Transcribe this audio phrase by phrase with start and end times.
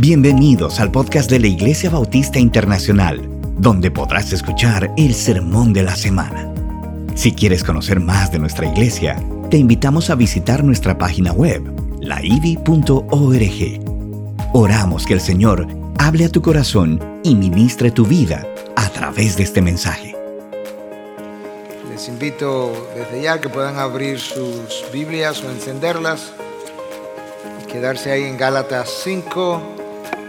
[0.00, 3.20] Bienvenidos al podcast de la Iglesia Bautista Internacional,
[3.58, 6.50] donde podrás escuchar el sermón de la semana.
[7.14, 11.62] Si quieres conocer más de nuestra iglesia, te invitamos a visitar nuestra página web,
[12.00, 13.04] laivi.org.
[14.54, 15.66] Oramos que el Señor
[15.98, 18.46] hable a tu corazón y ministre tu vida
[18.76, 20.16] a través de este mensaje.
[21.90, 26.32] Les invito desde ya que puedan abrir sus Biblias o encenderlas
[27.70, 29.79] quedarse ahí en Gálatas 5,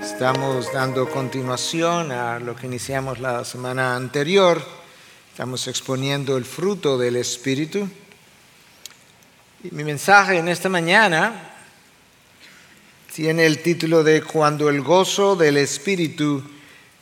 [0.02, 4.60] Estamos dando continuación a lo que iniciamos la semana anterior.
[5.30, 7.88] Estamos exponiendo el fruto del Espíritu.
[9.64, 11.54] Y mi mensaje en esta mañana
[13.14, 16.44] tiene el título de Cuando el gozo del Espíritu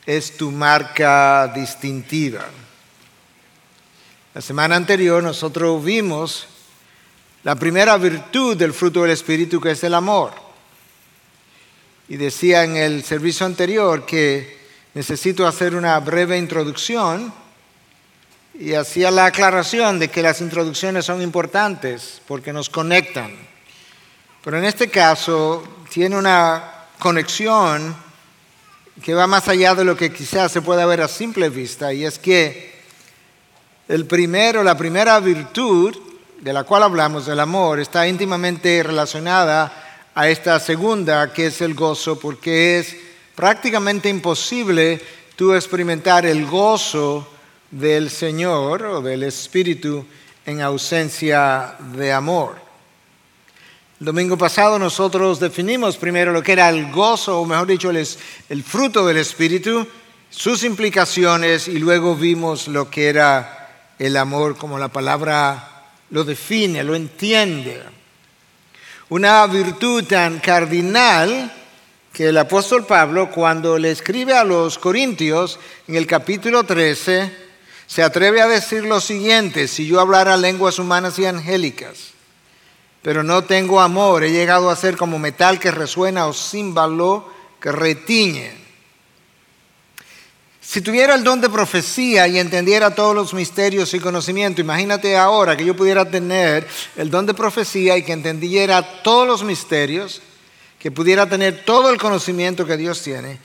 [0.05, 2.45] es tu marca distintiva.
[4.33, 6.47] La semana anterior nosotros vimos
[7.43, 10.48] la primera virtud del fruto del Espíritu que es el amor
[12.09, 14.57] y decía en el servicio anterior que
[14.95, 17.31] necesito hacer una breve introducción
[18.55, 23.31] y hacía la aclaración de que las introducciones son importantes porque nos conectan.
[24.43, 27.95] Pero en este caso tiene una conexión
[29.03, 32.05] que va más allá de lo que quizás se pueda ver a simple vista y
[32.05, 32.79] es que
[33.87, 35.95] el primero, la primera virtud
[36.41, 41.73] de la cual hablamos, del amor, está íntimamente relacionada a esta segunda, que es el
[41.73, 42.95] gozo, porque es
[43.35, 45.01] prácticamente imposible
[45.35, 47.27] tú experimentar el gozo
[47.71, 50.05] del Señor o del Espíritu
[50.45, 52.55] en ausencia de amor.
[53.99, 58.07] El domingo pasado nosotros definimos primero lo que era el gozo, o mejor dicho, el,
[58.49, 59.87] el fruto del Espíritu,
[60.29, 66.83] sus implicaciones, y luego vimos lo que era el amor, como la palabra lo define,
[66.83, 67.98] lo entiende
[69.09, 71.51] una virtud tan cardinal
[72.13, 77.49] que el apóstol Pablo, cuando le escribe a los Corintios en el capítulo 13,
[77.87, 82.11] se atreve a decir lo siguiente, si yo hablara lenguas humanas y angélicas,
[83.01, 87.27] pero no tengo amor, he llegado a ser como metal que resuena o címbalo
[87.59, 88.68] que retiñe.
[90.69, 95.57] Si tuviera el don de profecía y entendiera todos los misterios y conocimiento, imagínate ahora
[95.57, 100.21] que yo pudiera tener el don de profecía y que entendiera todos los misterios,
[100.77, 103.39] que pudiera tener todo el conocimiento que Dios tiene,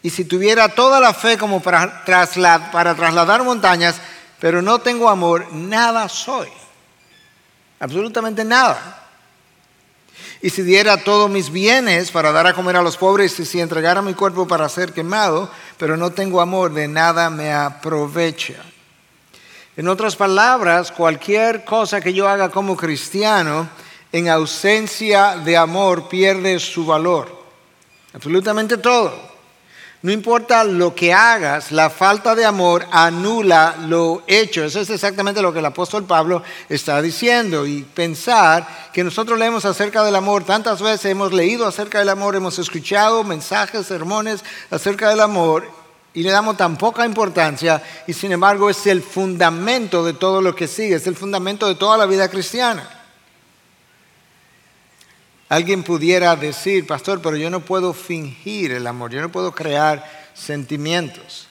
[0.00, 3.96] y si tuviera toda la fe como para, trasladar montañas,
[4.38, 6.46] pero no tengo amor, nada soy.
[7.80, 9.07] Absolutamente nada
[10.40, 13.60] y si diera todos mis bienes para dar a comer a los pobres y si
[13.60, 18.62] entregara mi cuerpo para ser quemado, pero no tengo amor, de nada me aprovecha.
[19.76, 23.68] En otras palabras, cualquier cosa que yo haga como cristiano,
[24.10, 27.36] en ausencia de amor, pierde su valor.
[28.12, 29.27] Absolutamente todo.
[30.00, 34.64] No importa lo que hagas, la falta de amor anula lo hecho.
[34.64, 37.66] Eso es exactamente lo que el apóstol Pablo está diciendo.
[37.66, 42.36] Y pensar que nosotros leemos acerca del amor, tantas veces hemos leído acerca del amor,
[42.36, 45.68] hemos escuchado mensajes, sermones acerca del amor
[46.14, 50.54] y le damos tan poca importancia y sin embargo es el fundamento de todo lo
[50.54, 52.97] que sigue, es el fundamento de toda la vida cristiana.
[55.48, 60.30] Alguien pudiera decir, pastor, pero yo no puedo fingir el amor, yo no puedo crear
[60.34, 61.48] sentimientos.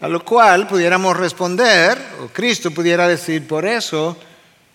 [0.00, 4.16] A lo cual pudiéramos responder, o Cristo pudiera decir, por eso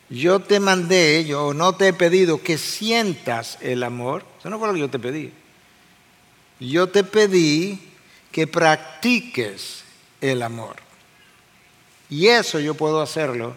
[0.09, 4.23] yo te mandé, yo no te he pedido que sientas el amor.
[4.39, 5.33] Eso no fue lo que yo te pedí.
[6.59, 7.79] Yo te pedí
[8.31, 9.83] que practiques
[10.21, 10.75] el amor.
[12.09, 13.55] Y eso yo puedo hacerlo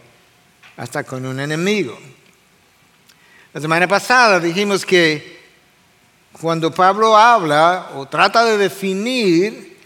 [0.76, 1.98] hasta con un enemigo.
[3.58, 5.36] La semana pasada dijimos que
[6.40, 9.76] cuando Pablo habla o trata de definir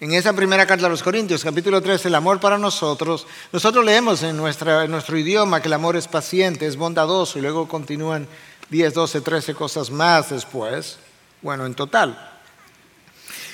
[0.00, 4.22] en esa primera carta a los Corintios, capítulo 3, el amor para nosotros, nosotros leemos
[4.22, 8.26] en, en nuestro idioma que el amor es paciente, es bondadoso, y luego continúan
[8.70, 10.96] 10, 12, 13 cosas más después,
[11.42, 12.16] bueno, en total.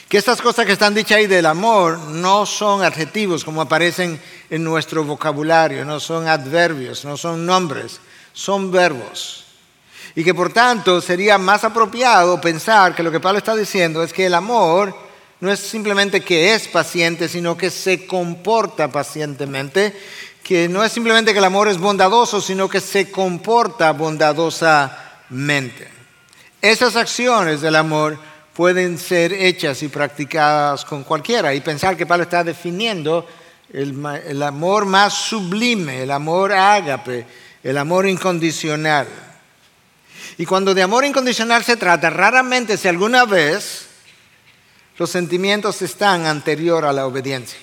[0.09, 4.21] Que estas cosas que están dichas ahí del amor no son adjetivos como aparecen
[4.51, 8.01] en nuestro vocabulario, no son adverbios, no son nombres,
[8.33, 9.47] son verbos.
[10.19, 14.13] Y que por tanto sería más apropiado pensar que lo que Pablo está diciendo es
[14.13, 14.93] que el amor
[15.39, 19.97] no es simplemente que es paciente, sino que se comporta pacientemente,
[20.43, 25.87] que no es simplemente que el amor es bondadoso, sino que se comporta bondadosamente.
[26.61, 28.19] Esas acciones del amor
[28.55, 31.55] pueden ser hechas y practicadas con cualquiera.
[31.55, 33.25] Y pensar que Pablo está definiendo
[33.73, 37.25] el, amor más sublime, el amor ágape,
[37.63, 39.07] el amor incondicional.
[40.39, 43.87] Y cuando de amor incondicional se trata, raramente si alguna vez
[44.97, 47.59] los sentimientos están anterior a la obediencia.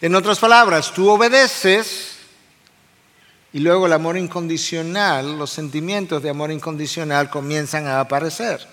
[0.00, 2.16] En otras palabras, tú obedeces
[3.52, 8.64] y luego el amor incondicional, los sentimientos de amor incondicional comienzan a aparecer.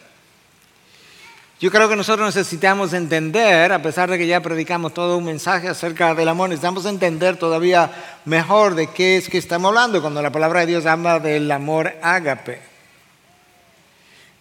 [1.60, 5.70] Yo creo que nosotros necesitamos entender, a pesar de que ya predicamos todo un mensaje
[5.70, 7.90] acerca del amor, necesitamos entender todavía
[8.26, 11.96] mejor de qué es que estamos hablando cuando la palabra de Dios habla del amor
[12.04, 12.75] ágape.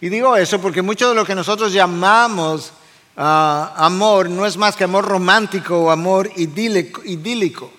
[0.01, 2.73] Y digo eso porque mucho de lo que nosotros llamamos
[3.15, 7.71] ah, amor no es más que amor romántico o amor idílico.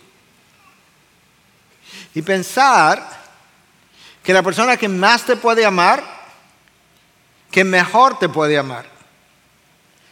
[2.15, 3.27] Y pensar
[4.23, 6.03] que la persona que más te puede amar,
[7.51, 8.87] que mejor te puede amar,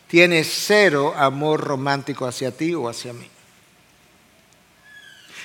[0.07, 3.29] tiene cero amor romántico hacia ti o hacia mí.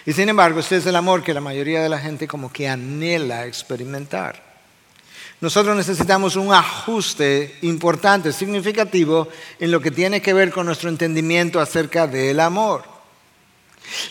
[0.05, 2.67] Y sin embargo, este es el amor que la mayoría de la gente como que
[2.67, 4.48] anhela experimentar.
[5.41, 11.61] Nosotros necesitamos un ajuste importante, significativo, en lo que tiene que ver con nuestro entendimiento
[11.61, 12.83] acerca del amor.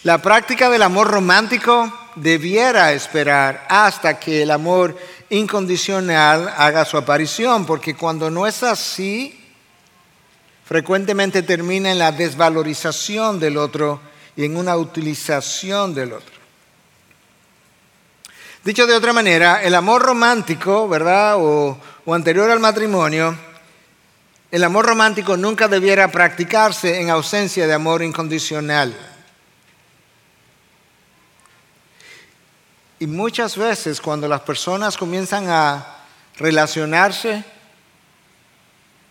[0.05, 4.97] La práctica del amor romántico debiera esperar hasta que el amor
[5.29, 9.39] incondicional haga su aparición, porque cuando no es así,
[10.65, 14.01] frecuentemente termina en la desvalorización del otro
[14.35, 16.38] y en una utilización del otro.
[18.65, 21.37] Dicho de otra manera, el amor romántico, ¿verdad?
[21.39, 23.37] O, anterior al matrimonio,
[24.51, 28.97] el amor romántico nunca debiera practicarse en ausencia de amor incondicional.
[32.99, 35.99] Y muchas veces cuando las personas comienzan a
[36.37, 37.45] relacionarse,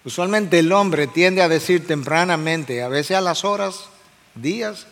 [0.08, 3.90] Usualmente el hombre tiende a decir tempranamente, a veces a las horas,
[4.36, 4.88] días,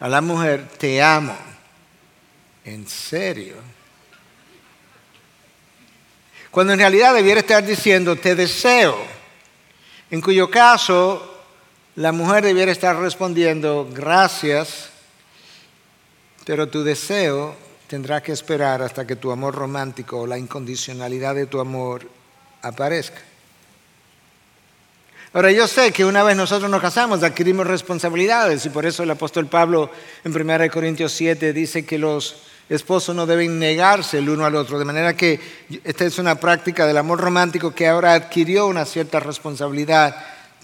[0.00, 1.36] a la mujer, te amo.
[2.68, 3.54] ¿En serio?
[6.50, 8.98] Cuando en realidad debiera estar diciendo, te deseo.
[10.10, 11.34] En cuyo caso,
[11.96, 14.90] la mujer debiera estar respondiendo, gracias,
[16.44, 17.56] pero tu deseo
[17.86, 22.06] tendrá que esperar hasta que tu amor romántico o la incondicionalidad de tu amor
[22.60, 23.22] aparezca.
[25.32, 29.10] Ahora yo sé que una vez nosotros nos casamos adquirimos responsabilidades y por eso el
[29.10, 29.90] apóstol Pablo
[30.22, 32.36] en 1 Corintios 7 dice que los
[32.68, 35.40] esposos no deben negarse el uno al otro, de manera que
[35.84, 40.14] esta es una práctica del amor romántico que ahora adquirió una cierta responsabilidad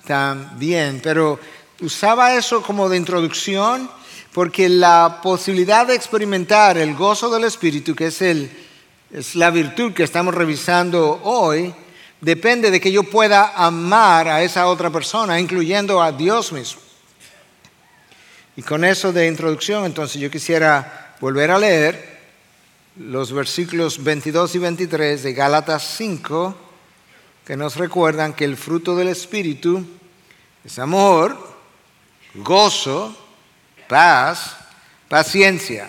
[0.07, 1.39] también, pero
[1.81, 3.89] usaba eso como de introducción
[4.35, 8.51] porque la posibilidad de experimentar el gozo del Espíritu, que es, el,
[9.13, 11.73] es la virtud que estamos revisando hoy,
[12.21, 16.81] depende de que yo pueda amar a esa otra persona, incluyendo a Dios mismo.
[18.57, 22.19] Y con eso de introducción, entonces yo quisiera volver a leer
[22.97, 26.55] los versículos 22 y 23 de Gálatas 5,
[27.47, 29.87] que nos recuerdan que el fruto del Espíritu
[30.63, 31.35] es amor,
[32.35, 33.17] gozo,
[33.89, 34.55] paz,
[35.09, 35.89] paciencia,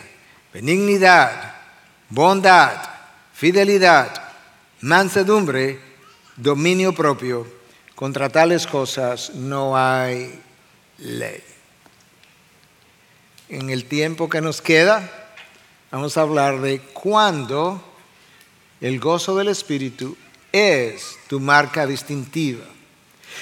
[0.53, 1.55] benignidad,
[2.07, 2.77] bondad,
[3.33, 4.31] fidelidad,
[4.79, 5.81] mansedumbre,
[6.37, 7.45] dominio propio,
[7.93, 10.41] contra tales cosas no hay
[10.97, 11.43] ley.
[13.49, 15.23] En el tiempo que nos queda,
[15.91, 17.81] vamos a hablar de cuándo
[18.81, 20.15] el gozo del Espíritu
[20.51, 22.65] es tu marca distintiva.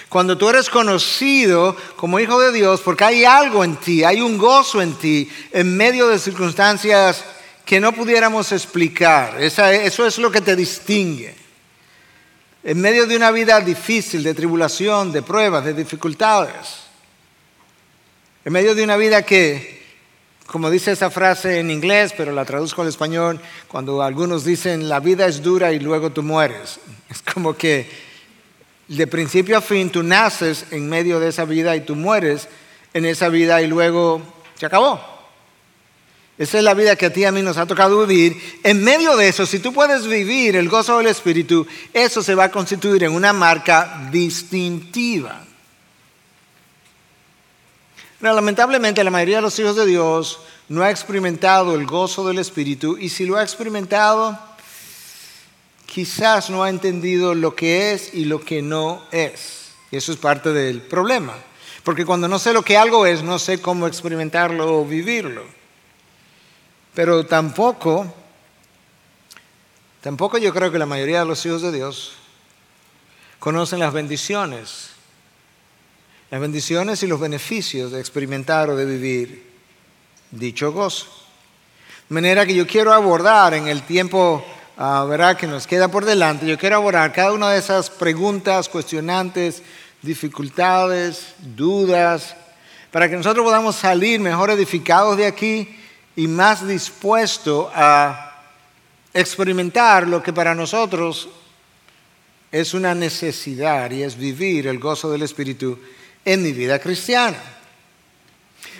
[0.09, 4.37] Cuando tú eres conocido como hijo de Dios, porque hay algo en ti, hay un
[4.37, 7.23] gozo en ti, en medio de circunstancias
[7.65, 9.41] que no pudiéramos explicar.
[9.41, 11.35] eso es lo que te distingue.
[12.63, 16.83] En medio de una vida difícil, de tribulación, de pruebas, de dificultades.
[18.45, 19.72] En medio de una vida que,
[20.47, 24.99] como dice esa frase en inglés, pero la traduzco al español, cuando algunos dicen la
[24.99, 26.79] vida es dura y luego tú mueres.
[27.09, 27.87] Es como que
[28.87, 32.47] de principio a fin tú naces en medio de esa vida y tú mueres
[32.93, 34.21] en esa vida y luego
[34.55, 34.99] se acabó.
[36.37, 38.59] Esa es la vida que a ti y a mí nos ha tocado vivir.
[38.63, 42.45] En medio de eso, si tú puedes vivir el gozo del Espíritu, eso se va
[42.45, 45.45] a constituir en una marca distintiva.
[48.23, 50.39] Pero, lamentablemente, la mayoría de los hijos de Dios
[50.69, 54.39] no ha experimentado el gozo del Espíritu y si lo ha experimentado,
[55.85, 59.73] quizás no ha entendido lo que es y lo que no es.
[59.91, 61.33] Y eso es parte del problema.
[61.83, 65.43] Porque cuando no sé lo que algo es, no sé cómo experimentarlo o vivirlo.
[66.93, 68.07] Pero tampoco,
[69.99, 72.13] tampoco yo creo que la mayoría de los hijos de Dios
[73.39, 74.92] conocen las bendiciones,
[76.33, 79.43] las bendiciones y los beneficios de experimentar o de vivir
[80.31, 81.05] dicho gozo.
[82.09, 84.43] De manera que yo quiero abordar en el tiempo
[84.77, 85.37] ah, ¿verdad?
[85.37, 89.61] que nos queda por delante, yo quiero abordar cada una de esas preguntas, cuestionantes,
[90.01, 92.35] dificultades, dudas,
[92.89, 95.69] para que nosotros podamos salir mejor edificados de aquí
[96.15, 98.41] y más dispuestos a
[99.13, 101.29] experimentar lo que para nosotros
[102.51, 105.77] es una necesidad y es vivir el gozo del Espíritu
[106.25, 107.37] en mi vida cristiana.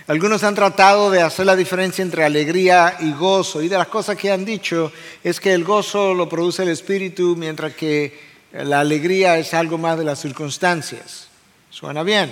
[0.07, 4.17] Algunos han tratado de hacer la diferencia entre alegría y gozo y de las cosas
[4.17, 4.91] que han dicho
[5.23, 8.19] es que el gozo lo produce el Espíritu mientras que
[8.51, 11.29] la alegría es algo más de las circunstancias.
[11.69, 12.31] Suena bien.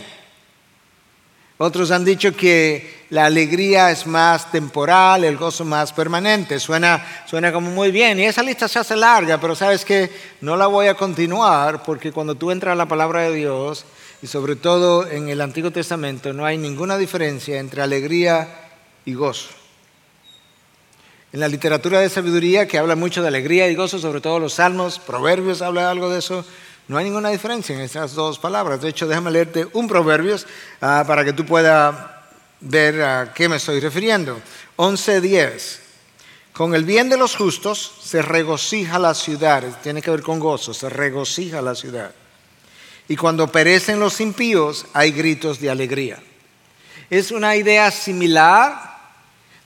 [1.57, 6.59] Otros han dicho que la alegría es más temporal, el gozo más permanente.
[6.59, 8.19] Suena, suena como muy bien.
[8.19, 10.09] Y esa lista se hace larga, pero sabes que
[10.41, 13.85] no la voy a continuar porque cuando tú entras a la palabra de Dios,
[14.21, 18.47] y sobre todo en el Antiguo Testamento, no hay ninguna diferencia entre alegría
[19.05, 19.49] y gozo.
[21.33, 24.53] En la literatura de sabiduría, que habla mucho de alegría y gozo, sobre todo los
[24.53, 26.45] salmos, proverbios habla algo de eso,
[26.87, 28.81] no hay ninguna diferencia en estas dos palabras.
[28.81, 30.35] De hecho, déjame leerte un proverbio
[30.81, 31.95] ah, para que tú puedas
[32.59, 34.39] ver a qué me estoy refiriendo.
[34.77, 35.79] 11.10.
[36.51, 39.63] Con el bien de los justos se regocija la ciudad.
[39.81, 40.73] Tiene que ver con gozo.
[40.73, 42.11] Se regocija la ciudad.
[43.11, 46.19] Y cuando perecen los impíos hay gritos de alegría.
[47.09, 48.71] Es una idea similar,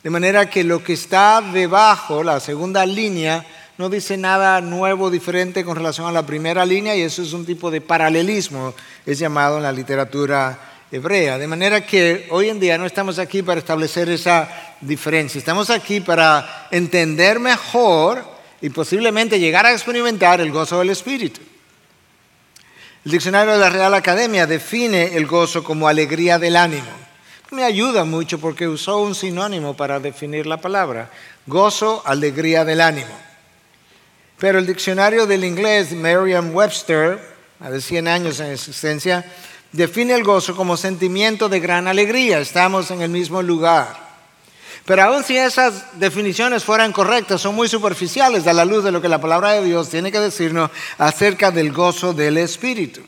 [0.02, 3.46] de manera que lo que está debajo, la segunda línea,
[3.78, 7.46] no dice nada nuevo, diferente con relación a la primera línea y eso es un
[7.46, 8.74] tipo de paralelismo,
[9.06, 10.58] es llamado en la literatura
[10.92, 11.38] hebrea.
[11.38, 14.50] De manera que hoy en día no estamos aquí para establecer esa
[14.82, 18.26] diferencia, estamos aquí para entender mejor
[18.60, 21.42] y posiblemente llegar a experimentar el gozo del Espíritu.
[23.06, 26.90] El diccionario de la Real Academia define el gozo como alegría del ánimo.
[27.52, 31.12] Me ayuda mucho porque usó un sinónimo para definir la palabra.
[31.46, 33.16] Gozo, alegría del ánimo.
[34.40, 37.20] Pero el diccionario del inglés, Merriam-Webster,
[37.60, 39.24] de 100 años en existencia,
[39.72, 42.40] define el gozo como sentimiento de gran alegría.
[42.40, 44.05] Estamos en el mismo lugar.
[44.86, 49.02] Pero aun si esas definiciones fueran correctas, son muy superficiales a la luz de lo
[49.02, 53.02] que la palabra de Dios tiene que decirnos acerca del gozo del Espíritu.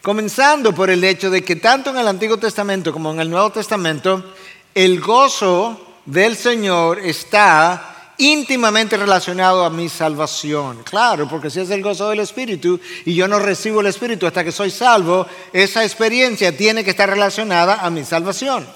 [0.00, 3.50] Comenzando por el hecho de que tanto en el Antiguo Testamento como en el Nuevo
[3.50, 4.32] Testamento,
[4.72, 10.84] el gozo del Señor está íntimamente relacionado a mi salvación.
[10.84, 14.44] Claro, porque si es el gozo del Espíritu y yo no recibo el Espíritu hasta
[14.44, 18.66] que soy salvo, esa experiencia tiene que estar relacionada a mi salvación.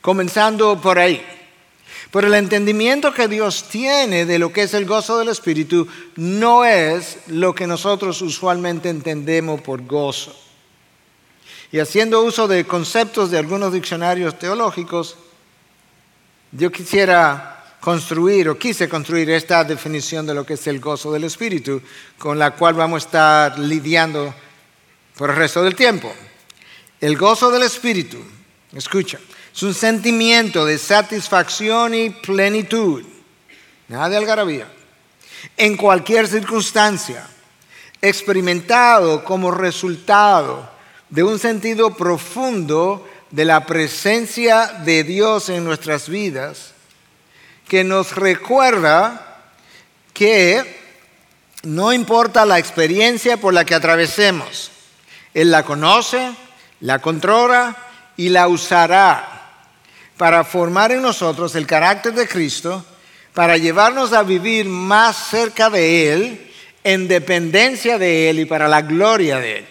[0.00, 1.24] Comenzando por ahí.
[2.10, 5.86] Por el entendimiento que Dios tiene de lo que es el gozo del Espíritu
[6.16, 10.34] no es lo que nosotros usualmente entendemos por gozo.
[11.70, 15.16] Y haciendo uso de conceptos de algunos diccionarios teológicos,
[16.52, 21.24] yo quisiera construir o quise construir esta definición de lo que es el gozo del
[21.24, 21.82] Espíritu,
[22.16, 24.34] con la cual vamos a estar lidiando
[25.16, 26.10] por el resto del tiempo.
[27.00, 28.18] El gozo del Espíritu,
[28.72, 29.20] escucha,
[29.58, 33.02] es un sentimiento de satisfacción y plenitud,
[33.88, 34.68] nada de algarabía,
[35.56, 37.26] en cualquier circunstancia,
[38.00, 40.70] experimentado como resultado
[41.10, 46.74] de un sentido profundo de la presencia de Dios en nuestras vidas
[47.66, 49.40] que nos recuerda
[50.12, 50.78] que
[51.64, 54.70] no importa la experiencia por la que atravesemos,
[55.34, 56.30] Él la conoce,
[56.78, 57.76] la controla
[58.16, 59.34] y la usará
[60.18, 62.84] para formar en nosotros el carácter de Cristo,
[63.32, 66.50] para llevarnos a vivir más cerca de Él,
[66.82, 69.66] en dependencia de Él y para la gloria de Él.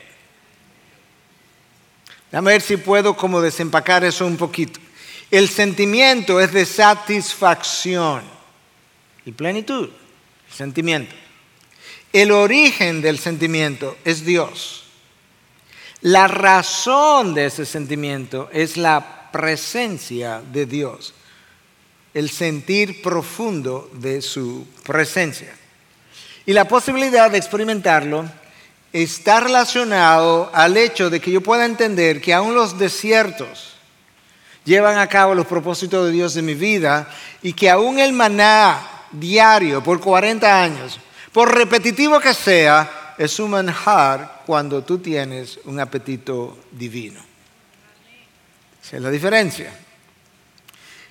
[2.32, 4.80] Déjame ver si puedo como desempacar eso un poquito.
[5.30, 8.24] El sentimiento es de satisfacción
[9.26, 9.90] y plenitud.
[10.50, 11.14] El sentimiento.
[12.14, 14.86] El origen del sentimiento es Dios.
[16.02, 21.14] La razón de ese sentimiento es la presencia de Dios.
[22.14, 25.54] El sentir profundo de su presencia.
[26.46, 28.26] Y la posibilidad de experimentarlo
[28.94, 33.74] está relacionado al hecho de que yo pueda entender que aún los desiertos,
[34.68, 37.08] llevan a cabo los propósitos de Dios en mi vida
[37.42, 38.80] y que aún el maná
[39.12, 41.00] diario por 40 años,
[41.32, 47.27] por repetitivo que sea, es un manjar cuando tú tienes un apetito divino.
[48.88, 49.74] Esa es la diferencia.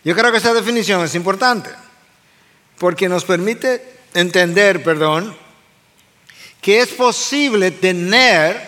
[0.02, 1.68] Yo creo que esa definición es importante
[2.78, 5.36] porque nos permite entender, perdón,
[6.62, 8.58] que es posible tener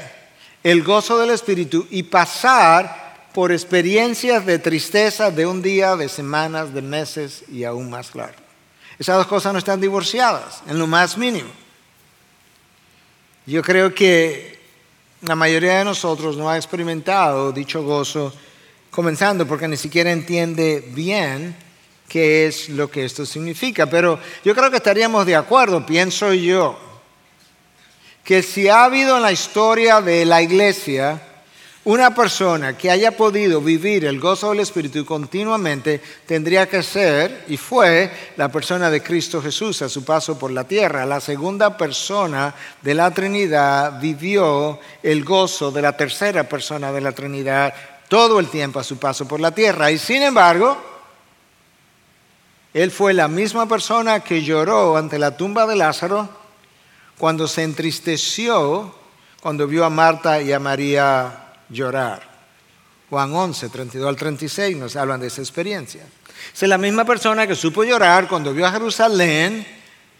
[0.62, 6.74] el gozo del Espíritu y pasar por experiencias de tristeza de un día, de semanas,
[6.74, 8.34] de meses y aún más claro.
[8.98, 11.48] Esas dos cosas no están divorciadas, en lo más mínimo.
[13.46, 14.60] Yo creo que
[15.22, 18.34] la mayoría de nosotros no ha experimentado dicho gozo,
[18.90, 21.56] comenzando porque ni siquiera entiende bien
[22.08, 23.86] qué es lo que esto significa.
[23.86, 26.78] Pero yo creo que estaríamos de acuerdo, pienso yo,
[28.24, 31.22] que si ha habido en la historia de la iglesia
[31.84, 37.56] una persona que haya podido vivir el gozo del Espíritu continuamente tendría que ser y
[37.56, 41.06] fue la persona de Cristo Jesús a su paso por la tierra.
[41.06, 47.12] La segunda persona de la Trinidad vivió el gozo de la tercera persona de la
[47.12, 47.72] Trinidad
[48.08, 49.90] todo el tiempo a su paso por la tierra.
[49.90, 50.76] Y sin embargo,
[52.74, 56.28] él fue la misma persona que lloró ante la tumba de Lázaro
[57.16, 58.94] cuando se entristeció
[59.40, 62.26] cuando vio a Marta y a María llorar.
[63.08, 66.02] Juan 11, 32 al 36 nos hablan de esa experiencia.
[66.54, 69.66] Es la misma persona que supo llorar cuando vio a Jerusalén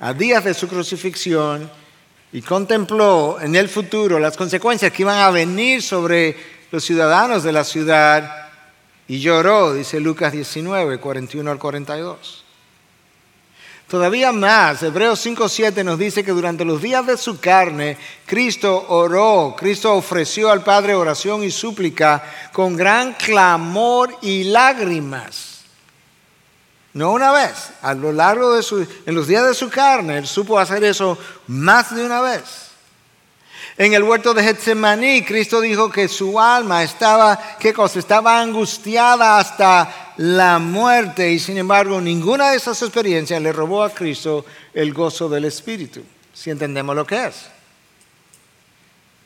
[0.01, 1.71] a días de su crucifixión
[2.33, 7.53] y contempló en el futuro las consecuencias que iban a venir sobre los ciudadanos de
[7.53, 8.49] la ciudad
[9.07, 12.45] y lloró, dice Lucas 19, 41 al 42.
[13.89, 17.97] Todavía más, Hebreos 5.7 nos dice que durante los días de su carne,
[18.27, 22.23] Cristo oró, Cristo ofreció al Padre oración y súplica
[22.53, 25.63] con gran clamor y lágrimas.
[26.93, 30.27] No una vez, a lo largo de su, en los días de su carne, Él
[30.27, 32.68] supo hacer eso más de una vez.
[33.79, 38.01] En el huerto de Getsemaní, Cristo dijo que su alma estaba, ¿qué cosa?
[38.01, 43.91] Estaba angustiada hasta la muerte y sin embargo ninguna de esas experiencias le robó a
[43.91, 44.45] Cristo
[44.75, 46.03] el gozo del Espíritu,
[46.35, 47.47] si entendemos lo que es.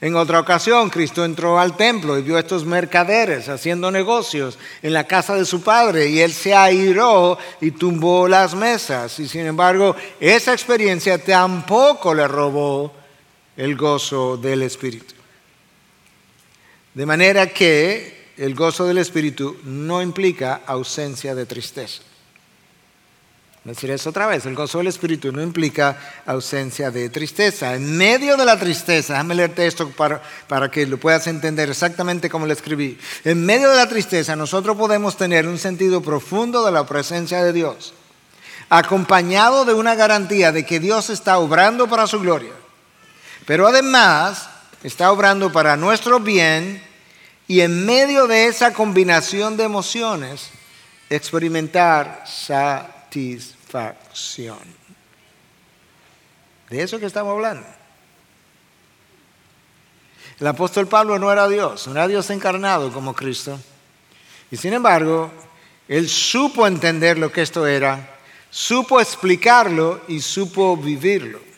[0.03, 4.93] En otra ocasión, Cristo entró al templo y vio a estos mercaderes haciendo negocios en
[4.93, 9.19] la casa de su padre y él se airó y tumbó las mesas.
[9.19, 13.02] Y sin embargo, esa experiencia tampoco le robó
[13.57, 15.15] el gozo del Espíritu.
[16.95, 22.03] De manera que el gozo del Espíritu no implica ausencia de tristeza.
[23.65, 27.77] Me decir eso otra vez, el gozo del Espíritu no implica ausencia de tristeza.
[27.77, 32.29] En medio de la tristeza, déjame leerte esto para, para que lo puedas entender exactamente
[32.29, 32.99] como lo escribí.
[33.23, 37.53] En medio de la tristeza nosotros podemos tener un sentido profundo de la presencia de
[37.53, 37.95] Dios,
[38.69, 42.62] acompañado de una garantía de que Dios está obrando para su gloria
[43.47, 44.49] pero además
[44.83, 46.83] está obrando para nuestro bien
[47.49, 50.51] y en medio de esa combinación de emociones
[51.11, 54.59] experimentar satisfacción.
[56.71, 57.67] De eso que estamos hablando.
[60.41, 63.61] El apóstol Pablo no era Dios, no era Dios encarnado como Cristo.
[64.51, 65.31] Y sin embargo,
[65.87, 68.17] él supo entender lo que esto era,
[68.51, 71.52] supo explicarlo y supo vivirlo.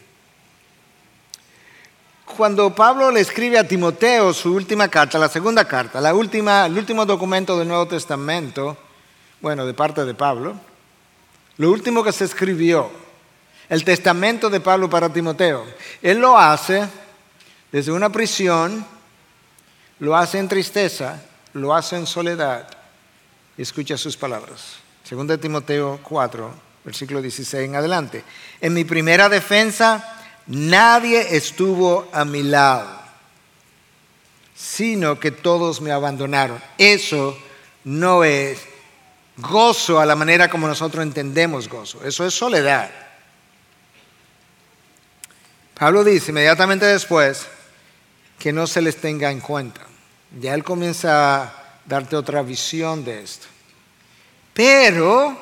[2.36, 6.76] Cuando Pablo le escribe a Timoteo su última carta, la segunda carta, la última, el
[6.76, 8.76] último documento del Nuevo Testamento,
[9.40, 10.56] bueno, de parte de Pablo,
[11.58, 12.90] lo último que se escribió,
[13.68, 15.64] el testamento de Pablo para Timoteo,
[16.02, 16.88] él lo hace
[17.70, 18.84] desde una prisión,
[20.00, 22.66] lo hace en tristeza, lo hace en soledad.
[23.56, 24.76] escucha sus palabras.
[25.04, 26.52] Segunda Timoteo 4,
[26.84, 28.24] versículo 16 en adelante.
[28.60, 30.13] En mi primera defensa
[30.46, 32.88] Nadie estuvo a mi lado,
[34.54, 36.62] sino que todos me abandonaron.
[36.76, 37.36] Eso
[37.84, 38.58] no es
[39.36, 42.04] gozo a la manera como nosotros entendemos gozo.
[42.04, 42.90] Eso es soledad.
[45.78, 47.46] Pablo dice inmediatamente después
[48.38, 49.80] que no se les tenga en cuenta.
[50.40, 51.54] Ya él comienza a
[51.86, 53.46] darte otra visión de esto.
[54.52, 55.36] Pero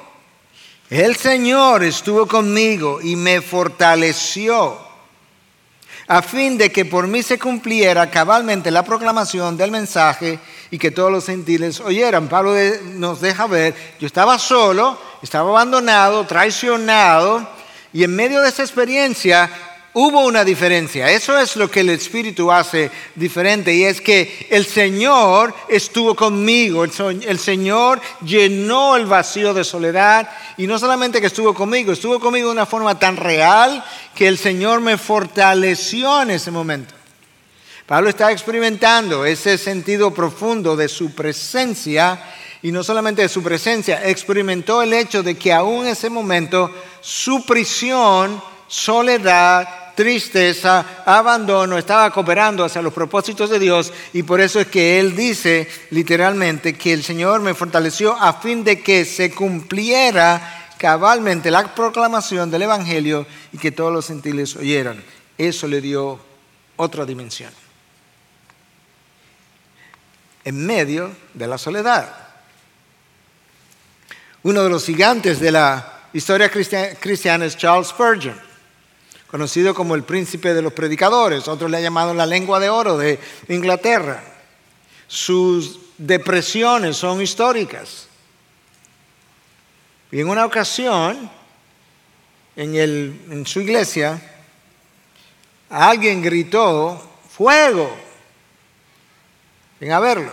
[0.88, 4.91] el Señor estuvo conmigo y me fortaleció
[6.08, 10.38] a fin de que por mí se cumpliera cabalmente la proclamación del mensaje
[10.70, 12.28] y que todos los gentiles oyeran.
[12.28, 12.54] Pablo
[12.94, 17.48] nos deja ver, yo estaba solo, estaba abandonado, traicionado,
[17.92, 19.50] y en medio de esa experiencia
[19.94, 21.10] hubo una diferencia.
[21.10, 26.84] Eso es lo que el Espíritu hace diferente y es que el Señor estuvo conmigo,
[26.84, 32.48] el, Señor llenó el vacío de soledad y no solamente que estuvo conmigo, estuvo conmigo
[32.48, 36.94] de una forma tan real que el Señor me fortaleció en ese momento.
[37.86, 42.22] Pablo está experimentando ese sentido profundo de su presencia
[42.62, 46.70] y no solamente de su presencia, experimentó el hecho de que aún en ese momento
[47.00, 54.60] su prisión, soledad, tristeza, abandono, estaba cooperando hacia los propósitos de Dios y por eso
[54.60, 59.34] es que Él dice literalmente que el Señor me fortaleció a fin de que se
[59.34, 65.02] cumpliera cabalmente la proclamación del Evangelio y que todos los gentiles oyeran.
[65.38, 66.18] Eso le dio
[66.76, 67.52] otra dimensión.
[70.44, 72.12] En medio de la soledad.
[74.42, 78.51] Uno de los gigantes de la historia cristiana es Charles Spurgeon,
[79.32, 81.48] conocido como el príncipe de los predicadores.
[81.48, 83.18] Otros le han llamado la lengua de oro de
[83.48, 84.22] Inglaterra.
[85.08, 88.08] Sus depresiones son históricas.
[90.10, 91.30] Y en una ocasión,
[92.56, 94.20] en, en su iglesia,
[95.70, 97.90] alguien gritó, fuego,
[99.80, 100.32] ven a verlo.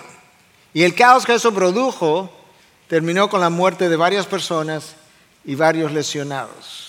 [0.73, 2.29] Y el caos que eso produjo
[2.89, 4.97] terminó con la muerte de varias personas
[5.45, 6.88] y varios lesionados.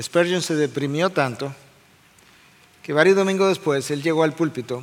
[0.00, 1.54] Spurgeon se deprimió tanto
[2.82, 4.82] que varios domingos después él llegó al púlpito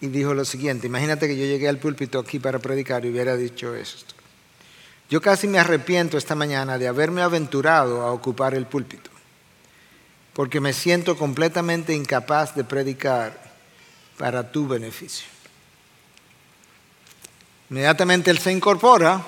[0.00, 3.36] y dijo lo siguiente, imagínate que yo llegué al púlpito aquí para predicar y hubiera
[3.36, 4.14] dicho esto.
[5.10, 9.10] Yo casi me arrepiento esta mañana de haberme aventurado a ocupar el púlpito,
[10.32, 13.38] porque me siento completamente incapaz de predicar
[14.16, 15.26] para tu beneficio.
[17.68, 19.22] Inmediatamente él se incorpora,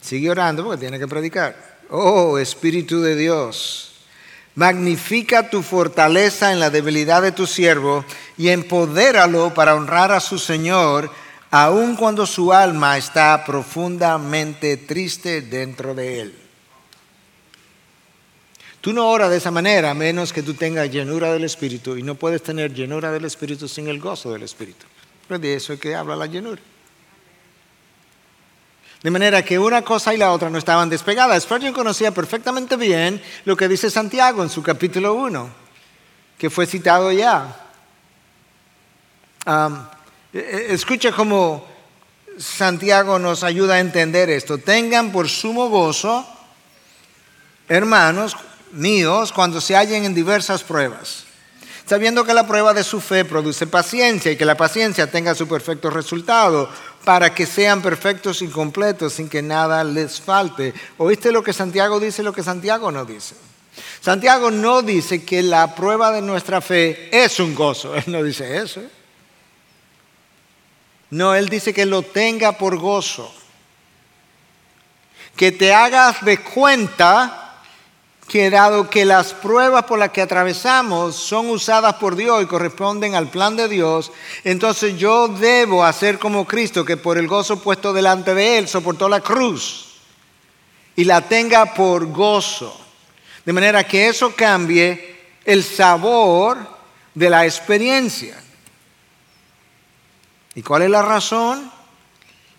[0.00, 1.79] sigue orando porque tiene que predicar.
[1.90, 3.90] Oh, Espíritu de Dios,
[4.54, 8.04] Magnifica tu fortaleza en la debilidad de tu siervo
[8.36, 11.10] y empodéralo para honrar a su Señor,
[11.50, 16.34] aun cuando su alma está profundamente triste dentro de él.
[18.80, 22.02] Tú no oras de esa manera a menos que tú tengas llenura del Espíritu y
[22.02, 24.86] no puedes tener llenura del Espíritu sin el gozo del Espíritu.
[25.28, 26.60] Pero de eso es que habla la llenura.
[29.02, 31.42] De manera que una cosa y la otra no estaban despegadas.
[31.44, 35.50] Spurgeon conocía perfectamente bien lo que dice Santiago en su capítulo 1,
[36.36, 37.56] que fue citado ya.
[40.32, 41.66] E, e, escucha cómo
[42.38, 44.58] Santiago nos ayuda a entender esto.
[44.58, 46.26] Tengan por sumo gozo,
[47.68, 48.36] hermanos
[48.72, 51.29] míos, cuando se hallen en diversas pruebas
[51.90, 55.48] sabiendo que la prueba de su fe produce paciencia y que la paciencia tenga su
[55.48, 56.70] perfecto resultado,
[57.04, 60.72] para que sean perfectos y completos sin que nada les falte.
[60.98, 63.34] ¿Oíste lo que Santiago dice y lo que Santiago no dice?
[64.00, 68.58] Santiago no dice que la prueba de nuestra fe es un gozo, él no dice
[68.58, 68.82] eso.
[71.10, 73.34] No, él dice que lo tenga por gozo.
[75.34, 77.39] Que te hagas de cuenta
[78.30, 83.16] que dado que las pruebas por las que atravesamos son usadas por Dios y corresponden
[83.16, 84.12] al plan de Dios,
[84.44, 89.08] entonces yo debo hacer como Cristo, que por el gozo puesto delante de Él soportó
[89.08, 89.96] la cruz
[90.94, 92.80] y la tenga por gozo.
[93.44, 96.56] De manera que eso cambie el sabor
[97.12, 98.40] de la experiencia.
[100.54, 101.68] ¿Y cuál es la razón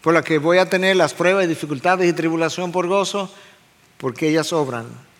[0.02, 3.34] por la que voy a tener las pruebas, dificultades y tribulación por gozo?
[3.98, 5.11] Porque ellas obran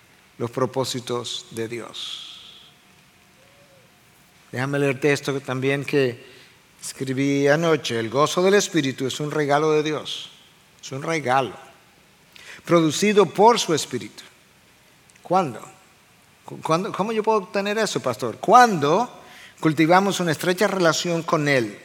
[0.42, 2.64] los propósitos de Dios.
[4.52, 6.26] Déjame leerte esto también que
[6.84, 8.00] escribí anoche.
[8.00, 10.32] El gozo del Espíritu es un regalo de Dios.
[10.82, 11.54] Es un regalo.
[12.66, 14.24] Producido por su Espíritu.
[15.22, 15.62] ¿Cuándo?
[16.64, 16.92] ¿Cuándo?
[16.92, 18.38] ¿Cómo yo puedo obtener eso, pastor?
[18.40, 19.22] Cuando
[19.60, 21.78] cultivamos una estrecha relación con Él,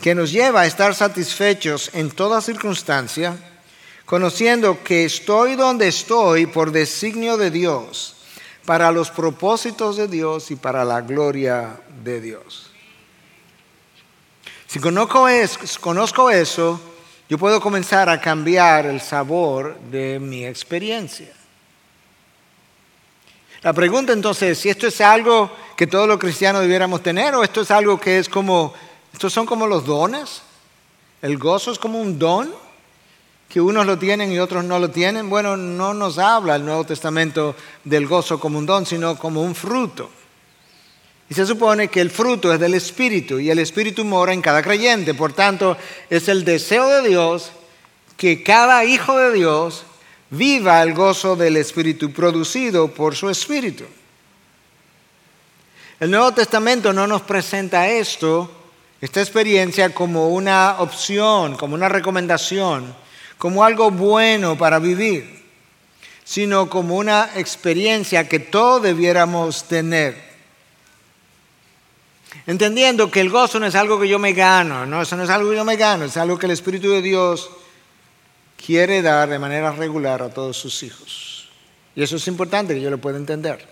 [0.00, 3.36] que nos lleva a estar satisfechos en toda circunstancia
[4.12, 8.14] conociendo que estoy donde estoy por designio de Dios,
[8.66, 12.70] para los propósitos de Dios y para la gloria de Dios.
[14.66, 16.78] Si conozco eso,
[17.26, 21.32] yo puedo comenzar a cambiar el sabor de mi experiencia.
[23.62, 27.42] La pregunta entonces es si esto es algo que todos los cristianos debiéramos tener o
[27.42, 28.74] esto es algo que es como,
[29.10, 30.42] estos son como los dones.
[31.22, 32.61] El gozo es como un don
[33.52, 36.84] que unos lo tienen y otros no lo tienen, bueno, no nos habla el Nuevo
[36.84, 40.08] Testamento del gozo como un don, sino como un fruto.
[41.28, 44.62] Y se supone que el fruto es del Espíritu y el Espíritu mora en cada
[44.62, 45.12] creyente.
[45.12, 45.76] Por tanto,
[46.08, 47.52] es el deseo de Dios
[48.16, 49.84] que cada hijo de Dios
[50.30, 53.84] viva el gozo del Espíritu producido por su Espíritu.
[56.00, 58.50] El Nuevo Testamento no nos presenta esto,
[58.98, 63.01] esta experiencia, como una opción, como una recomendación
[63.42, 65.42] como algo bueno para vivir,
[66.22, 70.16] sino como una experiencia que todos debiéramos tener.
[72.46, 75.30] Entendiendo que el gozo no es algo que yo me gano, no, eso no es
[75.30, 77.50] algo que yo me gano, es algo que el Espíritu de Dios
[78.64, 81.48] quiere dar de manera regular a todos sus hijos.
[81.96, 83.66] Y eso es importante que yo lo pueda entender.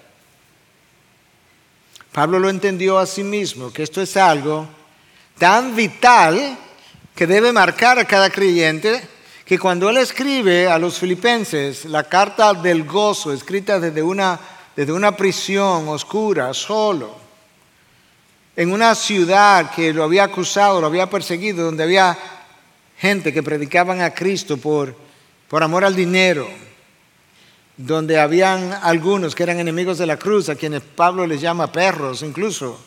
[2.10, 4.66] Pablo lo entendió a sí mismo, que esto es algo
[5.38, 6.58] tan vital
[7.14, 9.19] que debe marcar a cada creyente
[9.50, 14.38] que cuando él escribe a los filipenses la carta del gozo, escrita desde una,
[14.76, 17.16] desde una prisión oscura, solo,
[18.54, 22.16] en una ciudad que lo había acusado, lo había perseguido, donde había
[22.96, 24.94] gente que predicaban a Cristo por,
[25.48, 26.48] por amor al dinero,
[27.76, 32.22] donde habían algunos que eran enemigos de la cruz, a quienes Pablo les llama perros
[32.22, 32.78] incluso.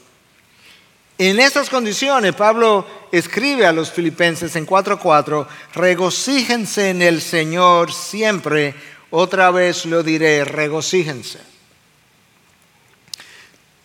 [1.25, 8.75] En esas condiciones, Pablo escribe a los filipenses en 4.4, regocíjense en el Señor siempre,
[9.09, 11.39] otra vez lo diré, regocíjense.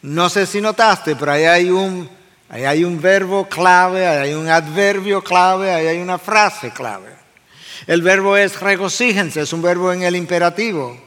[0.02, 2.10] No sé si notaste, pero ahí hay un,
[2.48, 7.14] ahí hay un verbo clave, ahí hay un adverbio clave, ahí hay una frase clave.
[7.86, 11.00] El verbo es regocíjense, es un verbo en el imperativo.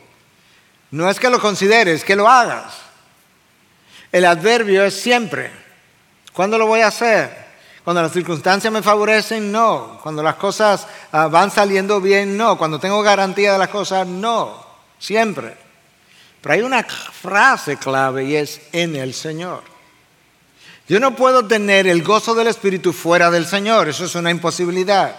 [0.92, 2.74] No es que lo consideres, es que lo hagas.
[4.14, 5.61] El adverbio es siempre.
[6.34, 7.52] ¿Cuándo lo voy a hacer?
[7.84, 10.00] Cuando las circunstancias me favorecen, no.
[10.04, 12.58] Cuando las cosas ah, van saliendo bien, no.
[12.58, 14.66] Cuando tengo garantía de las cosas, no.
[15.00, 15.58] Siempre.
[16.42, 19.64] Pero hay una frase clave y es en el Señor.
[20.88, 23.90] Yo no puedo tener el gozo del Espíritu fuera del Señor.
[23.90, 25.16] Eso es una imposibilidad.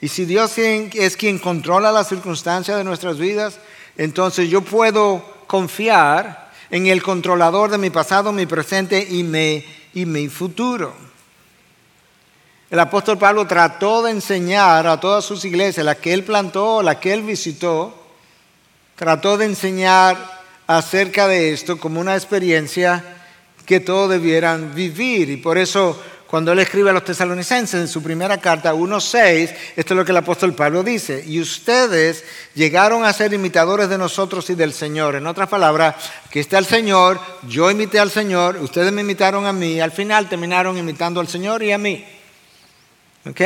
[0.00, 3.58] Y si Dios es quien controla las circunstancias de nuestras vidas,
[3.96, 6.39] entonces yo puedo confiar
[6.70, 10.94] en el controlador de mi pasado, mi presente y mi, y mi futuro.
[12.70, 16.96] El apóstol Pablo trató de enseñar a todas sus iglesias, las que él plantó, las
[16.96, 17.92] que él visitó,
[18.94, 23.16] trató de enseñar acerca de esto como una experiencia
[23.66, 25.30] que todos debieran vivir.
[25.30, 29.94] Y por eso cuando él escribe a los tesalonicenses en su primera carta 1.6, esto
[29.94, 32.22] es lo que el apóstol Pablo dice, y ustedes
[32.54, 35.16] llegaron a ser imitadores de nosotros y del Señor.
[35.16, 35.96] En otras palabras,
[36.30, 40.28] que está el Señor, yo imité al Señor, ustedes me imitaron a mí, al final
[40.28, 42.06] terminaron imitando al Señor y a mí.
[43.28, 43.40] ¿Ok?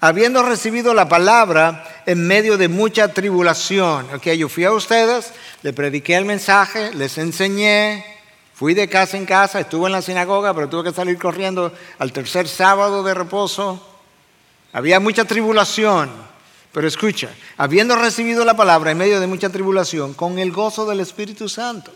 [0.00, 4.06] Habiendo recibido la palabra en medio de mucha tribulación.
[4.14, 8.19] Ok, yo fui a ustedes, les prediqué el mensaje, les enseñé,
[8.60, 12.12] Fui de casa en casa, estuve en la sinagoga, pero tuve que salir corriendo al
[12.12, 13.82] tercer sábado de reposo.
[14.74, 16.10] Había mucha tribulación,
[16.70, 21.00] pero escucha, habiendo recibido la palabra en medio de mucha tribulación, con el gozo del
[21.00, 21.90] Espíritu Santo.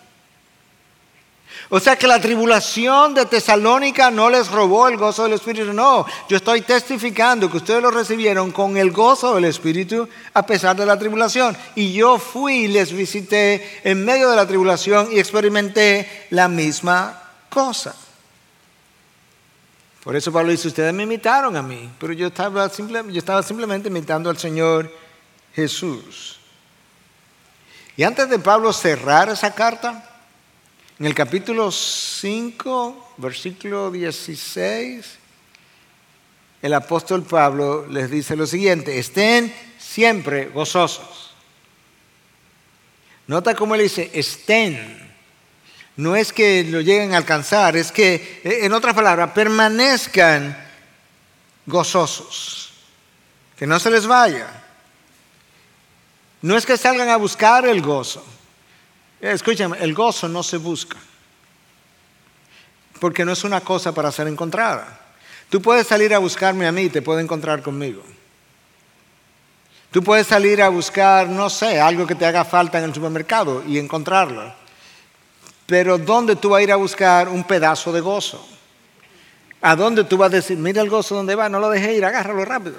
[1.71, 6.07] O sea que la tribulación de Tesalónica no les robó el gozo del Espíritu, no.
[6.29, 10.87] Yo estoy testificando que ustedes lo recibieron con el gozo del Espíritu a pesar de
[10.87, 11.57] la tribulación.
[11.75, 17.21] Y yo fui y les visité en medio de la tribulación y experimenté la misma
[17.49, 17.95] cosa.
[20.05, 23.89] Por eso Pablo dice, ustedes me imitaron a mí, pero yo estaba, yo estaba simplemente
[23.89, 24.93] imitando al Señor
[25.55, 26.39] Jesús.
[27.97, 30.14] Y antes de Pablo cerrar esa carta,
[30.99, 35.19] en el capítulo 5, versículo 16,
[36.63, 41.35] el apóstol Pablo les dice lo siguiente, estén siempre gozosos.
[43.27, 45.13] Nota cómo él dice, estén.
[45.97, 50.57] No es que lo lleguen a alcanzar, es que, en otras palabras, permanezcan
[51.67, 52.73] gozosos.
[53.57, 54.49] Que no se les vaya.
[56.43, 58.25] No es que salgan a buscar el gozo.
[59.33, 60.99] Escúchame, el gozo no se busca.
[63.01, 65.01] Porque no es una cosa para ser encontrada.
[65.49, 68.03] Tú puedes salir a buscarme a mí y te puedo encontrar conmigo.
[69.91, 73.63] Tú puedes salir a buscar, no sé, algo que te haga falta en el supermercado
[73.67, 74.53] y encontrarlo.
[75.67, 78.47] Pero ¿dónde tú vas a ir a buscar un pedazo de gozo?
[79.63, 82.05] ¿A dónde tú vas a decir, mira el gozo donde va, no lo dejes ir,
[82.05, 82.77] agárralo rápido?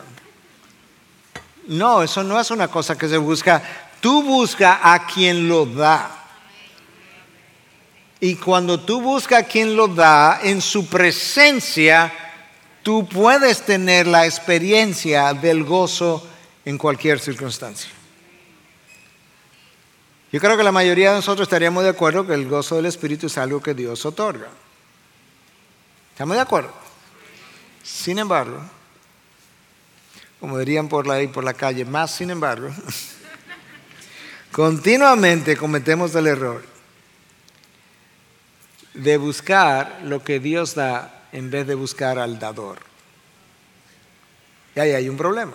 [1.67, 3.63] No, eso no es una cosa que se busca.
[3.99, 6.14] Tú busca a quien lo da.
[8.25, 12.11] Y cuando tú buscas a quien lo da, en su presencia,
[12.81, 16.27] tú puedes tener la experiencia del gozo
[16.65, 17.91] en cualquier circunstancia.
[20.31, 23.27] Yo creo que la mayoría de nosotros estaríamos de acuerdo que el gozo del Espíritu
[23.27, 24.47] es algo que Dios otorga.
[26.09, 26.73] ¿Estamos de acuerdo?
[27.83, 28.59] Sin embargo,
[30.39, 32.71] como dirían por ahí por la calle, más sin embargo,
[34.51, 36.74] continuamente cometemos el error
[38.95, 42.79] de buscar lo que Dios da en vez de buscar al dador.
[44.75, 45.53] Y ahí hay un problema.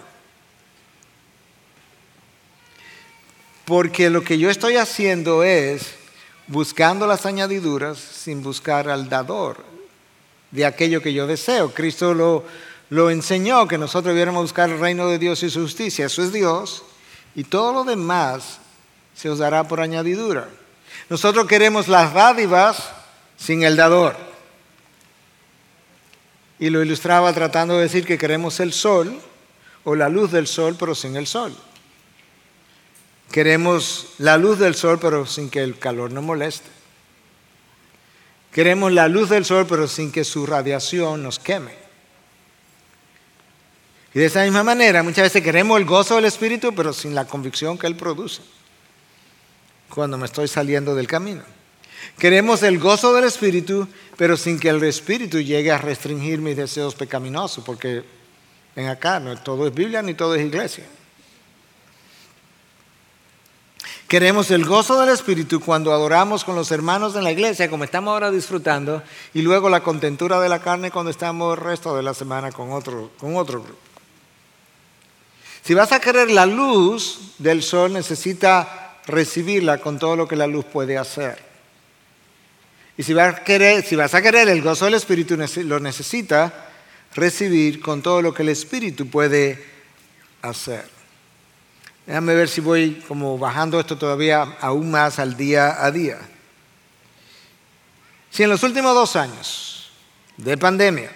[3.65, 5.95] Porque lo que yo estoy haciendo es
[6.47, 9.65] buscando las añadiduras sin buscar al dador
[10.51, 11.73] de aquello que yo deseo.
[11.73, 12.45] Cristo lo,
[12.89, 16.07] lo enseñó, que nosotros debiéramos buscar el reino de Dios y su justicia.
[16.07, 16.83] Eso es Dios.
[17.35, 18.59] Y todo lo demás
[19.15, 20.49] se os dará por añadidura.
[21.09, 22.91] Nosotros queremos las dádivas
[23.41, 24.17] sin el dador.
[26.59, 29.19] y lo ilustraba tratando de decir que queremos el sol
[29.83, 31.57] o la luz del sol, pero sin el sol.
[33.33, 36.69] Queremos la luz del sol, pero sin que el calor nos moleste.
[38.53, 41.75] Queremos la luz del sol, pero sin que su radiación nos queme.
[44.13, 47.25] Y de esa misma manera, muchas veces queremos el gozo del Espíritu, pero sin la
[47.25, 48.43] convicción que Él produce
[49.89, 51.43] cuando me estoy saliendo del camino.
[52.19, 56.95] Queremos el gozo del Espíritu, pero sin que el Espíritu llegue a restringir mis deseos
[56.95, 58.05] pecaminosos, porque
[58.77, 60.85] en acá no todo es Biblia ni todo es iglesia.
[64.07, 68.11] Queremos el gozo del Espíritu cuando adoramos con los hermanos en la iglesia, como estamos
[68.11, 72.13] ahora disfrutando, y luego la contentura de la carne cuando estamos el resto de la
[72.13, 73.79] semana con otro, con otro grupo.
[75.63, 80.49] Si vas a querer la luz del sol, necesita recibirla con todo lo que la
[80.49, 81.50] luz puede hacer.
[83.01, 83.35] Y si vas
[84.13, 85.35] a querer, el gozo del Espíritu,
[85.65, 86.69] lo necesita
[87.15, 89.65] recibir con todo lo que el Espíritu puede
[90.43, 90.85] hacer.
[92.05, 96.19] Déjame ver si voy como bajando esto todavía aún más al día a día.
[98.29, 99.93] Si en los últimos dos años
[100.37, 101.11] de pandemia,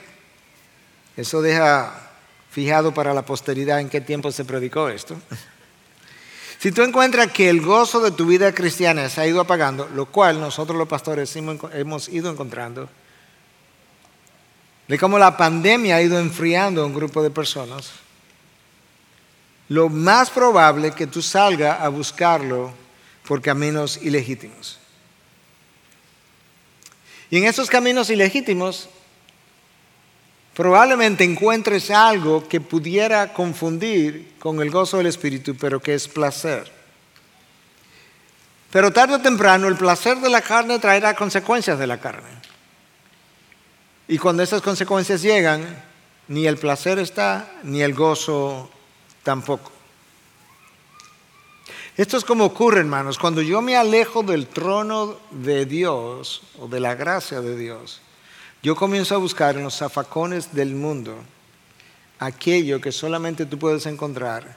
[1.18, 2.12] eso deja
[2.50, 5.20] fijado para la posteridad en qué tiempo se predicó esto.
[6.64, 10.06] Si tú encuentras que el gozo de tu vida cristiana se ha ido apagando, lo
[10.06, 12.88] cual nosotros los pastores hemos ido encontrando,
[14.88, 17.90] de cómo la pandemia ha ido enfriando a un grupo de personas,
[19.68, 22.72] lo más probable que tú salgas a buscarlo
[23.28, 24.78] por caminos ilegítimos.
[27.28, 28.88] Y en esos caminos ilegítimos
[30.54, 36.70] probablemente encuentres algo que pudiera confundir con el gozo del Espíritu, pero que es placer.
[38.70, 42.28] Pero tarde o temprano el placer de la carne traerá consecuencias de la carne.
[44.06, 45.64] Y cuando esas consecuencias llegan,
[46.28, 48.70] ni el placer está, ni el gozo
[49.22, 49.72] tampoco.
[51.96, 56.80] Esto es como ocurre, hermanos, cuando yo me alejo del trono de Dios o de
[56.80, 58.00] la gracia de Dios
[58.64, 61.14] yo comienzo a buscar en los zafacones del mundo
[62.18, 64.56] aquello que solamente tú puedes encontrar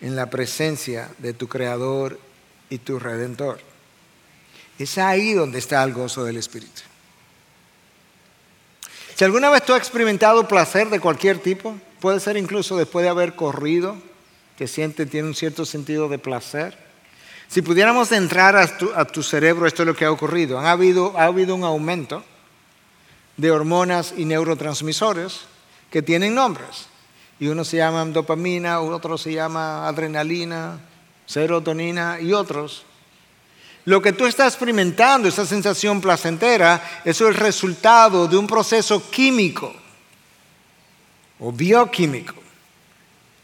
[0.00, 2.20] en la presencia de tu Creador
[2.70, 3.58] y tu Redentor.
[4.78, 6.82] Es ahí donde está el gozo del Espíritu.
[9.16, 13.08] Si alguna vez tú has experimentado placer de cualquier tipo, puede ser incluso después de
[13.08, 13.96] haber corrido,
[14.56, 16.78] que siente, tiene un cierto sentido de placer.
[17.48, 20.60] Si pudiéramos entrar a tu, cerebro, esto es lo que ha ocurrido.
[20.60, 22.22] ha habido un aumento
[23.38, 25.40] de hormonas y neurotransmisores
[25.90, 26.88] que tienen nombres.
[27.40, 30.80] Y uno se llama dopamina, otro se llama adrenalina,
[31.24, 32.84] serotonina y otros.
[33.84, 39.08] Lo que tú estás experimentando, esa sensación placentera, eso es el resultado de un proceso
[39.08, 39.72] químico
[41.38, 42.34] o bioquímico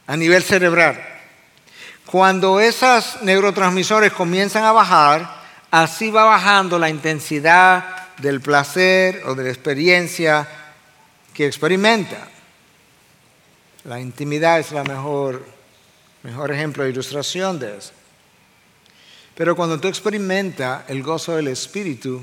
[0.06, 1.02] a nivel cerebral.
[2.04, 9.44] Cuando esos neurotransmisores comienzan a bajar, así va bajando la intensidad del placer o de
[9.44, 10.48] la experiencia
[11.32, 12.28] que experimenta.
[13.84, 15.44] La intimidad es la mejor,
[16.22, 17.92] mejor ejemplo de ilustración de eso.
[19.34, 22.22] Pero cuando tú experimentas el gozo del Espíritu,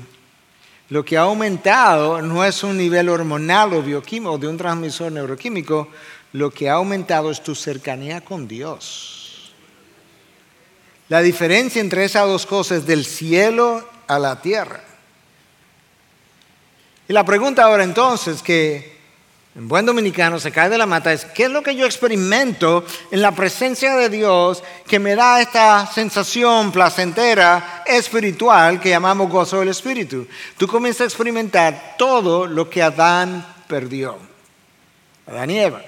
[0.88, 5.88] lo que ha aumentado no es un nivel hormonal o bioquímico de un transmisor neuroquímico,
[6.32, 9.52] lo que ha aumentado es tu cercanía con Dios.
[11.08, 14.82] La diferencia entre esas dos cosas es del cielo a la tierra.
[17.12, 18.96] Y la pregunta ahora entonces que
[19.54, 22.86] en buen dominicano se cae de la mata es, ¿qué es lo que yo experimento
[23.10, 29.58] en la presencia de Dios que me da esta sensación placentera espiritual que llamamos gozo
[29.58, 30.26] del Espíritu?
[30.56, 34.16] Tú comienzas a experimentar todo lo que Adán perdió.
[35.26, 35.82] Adán y Eva.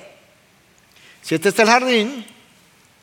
[1.22, 2.26] Si este es el jardín,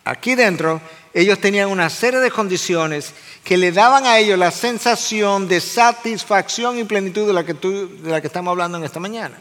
[0.06, 0.80] aquí dentro
[1.14, 6.78] ellos tenían una serie de condiciones que le daban a ellos la sensación de satisfacción
[6.78, 9.38] y plenitud de la que, de la que estamos hablando en esta mañana.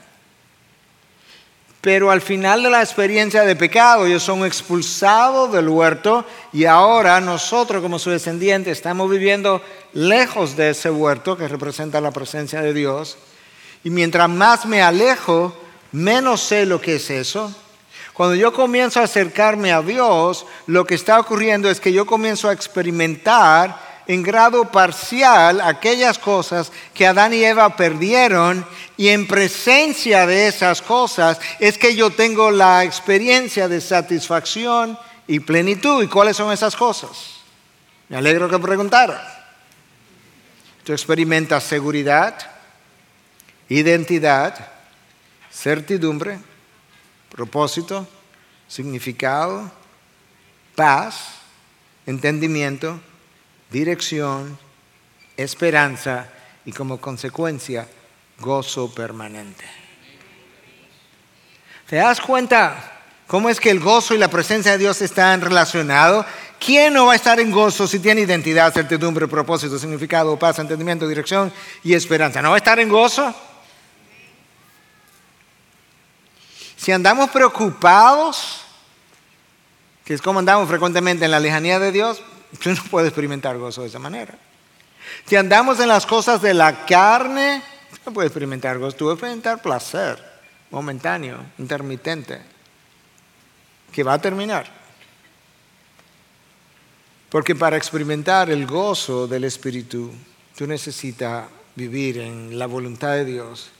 [1.81, 7.21] Pero al final de la experiencia de pecado, ellos son expulsados del huerto y ahora
[7.21, 9.63] nosotros como sus descendientes estamos viviendo
[9.95, 13.17] lejos de ese huerto que representa la presencia de Dios.
[13.83, 15.57] Y mientras más me alejo,
[15.93, 17.55] menos sé lo que es eso
[18.21, 22.51] cuando yo comienzo a acercarme a Dios, lo que está ocurriendo es que yo comienzo
[22.51, 28.67] a experimentar en grado parcial aquellas cosas que Adán y Eva perdieron
[28.99, 35.41] y en presencia de esas cosas es que yo tengo la experiencia de satisfacción y
[35.41, 36.03] plenitud.
[36.05, 37.41] ¿Y cuáles son esas cosas?
[38.11, 39.57] Me alegro que preguntara.
[40.85, 42.35] Tú experimentas seguridad,
[43.71, 44.73] identidad
[45.51, 46.50] certidumbre,
[47.41, 48.07] propósito,
[48.69, 49.73] significado,
[50.75, 51.37] paz,
[52.05, 53.01] entendimiento,
[53.71, 54.59] dirección,
[55.39, 56.29] esperanza
[56.67, 57.89] y como consecuencia
[58.41, 59.65] gozo permanente.
[61.89, 66.27] ¿Te das cuenta cómo es que el gozo y la presencia de Dios están relacionados?
[66.59, 71.09] ¿Quién no va a estar en gozo si tiene identidad, certidumbre, propósito, significado, paz, entendimiento,
[71.09, 71.51] dirección
[71.83, 72.43] y esperanza?
[72.43, 73.35] ¿No va a estar en gozo?
[76.81, 78.63] Si andamos preocupados,
[80.03, 82.23] que es como andamos frecuentemente en la lejanía de Dios,
[82.63, 84.39] tú no puedes experimentar gozo de esa manera.
[85.27, 87.63] Si andamos en las cosas de la carne,
[88.07, 90.25] no puedes experimentar gozo, tú puedes experimentar placer
[90.71, 92.41] momentáneo, intermitente,
[93.93, 94.67] que va a terminar.
[97.29, 100.11] Porque para experimentar el gozo del Espíritu,
[100.57, 101.45] tú necesitas
[101.77, 103.71] vivir en la voluntad de Dios.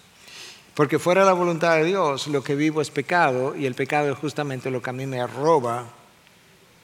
[0.75, 4.13] Porque fuera de la voluntad de Dios, lo que vivo es pecado y el pecado
[4.13, 5.87] es justamente lo que a mí me roba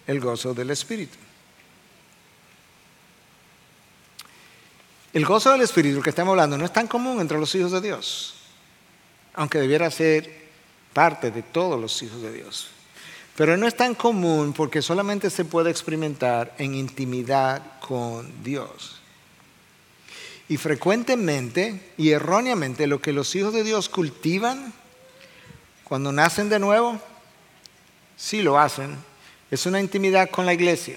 [0.07, 1.17] el gozo del Espíritu.
[5.13, 7.81] El gozo del Espíritu que estamos hablando no es tan común entre los hijos de
[7.81, 8.35] Dios,
[9.35, 10.47] aunque debiera ser
[10.93, 12.69] parte de todos los hijos de Dios.
[13.37, 18.96] Pero no es tan común porque solamente se puede experimentar en intimidad con Dios.
[20.49, 24.73] Y frecuentemente y erróneamente lo que los hijos de Dios cultivan
[25.85, 27.01] cuando nacen de nuevo,
[28.17, 28.97] sí lo hacen,
[29.51, 30.97] es una intimidad con la iglesia,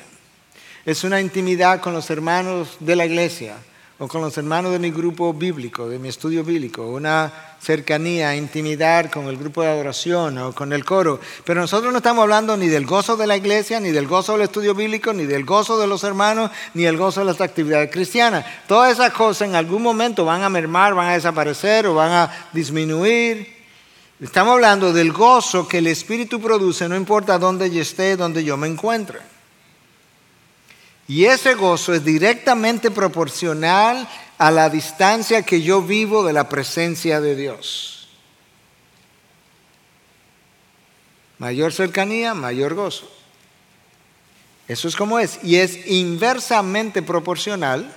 [0.86, 3.58] es una intimidad con los hermanos de la iglesia,
[4.02, 7.32] o con los hermanos de mi grupo bíblico, de mi estudio bíblico, una
[7.62, 11.20] cercanía, intimidad con el grupo de adoración o con el coro.
[11.44, 14.44] Pero nosotros no estamos hablando ni del gozo de la iglesia, ni del gozo del
[14.44, 18.46] estudio bíblico, ni del gozo de los hermanos, ni del gozo de las actividades cristianas.
[18.70, 22.48] Todas esas cosas en algún momento van a mermar, van a desaparecer o van a
[22.54, 23.54] disminuir.
[24.22, 28.56] Estamos hablando del gozo que el Espíritu produce, no importa dónde yo esté, dónde yo
[28.56, 29.39] me encuentre.
[31.10, 34.08] Y ese gozo es directamente proporcional
[34.38, 38.10] a la distancia que yo vivo de la presencia de Dios.
[41.40, 43.12] Mayor cercanía, mayor gozo.
[44.68, 45.40] Eso es como es.
[45.42, 47.92] Y es inversamente proporcional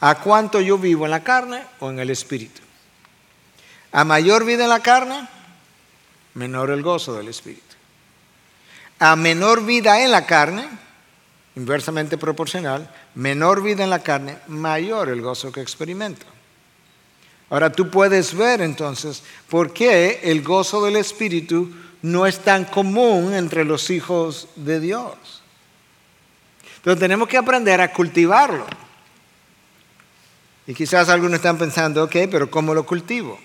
[0.00, 2.60] a cuánto yo vivo en la carne o en el espíritu.
[3.92, 5.28] A mayor vida en la carne,
[6.34, 7.76] menor el gozo del espíritu.
[8.98, 10.68] A menor vida en la carne,
[11.56, 16.26] inversamente proporcional, menor vida en la carne, mayor el gozo que experimento.
[17.48, 21.70] Ahora tú puedes ver entonces por qué el gozo del Espíritu
[22.02, 25.42] no es tan común entre los hijos de Dios.
[26.82, 28.66] Pero tenemos que aprender a cultivarlo.
[30.66, 33.38] Y quizás algunos están pensando, ok, pero ¿cómo lo cultivo?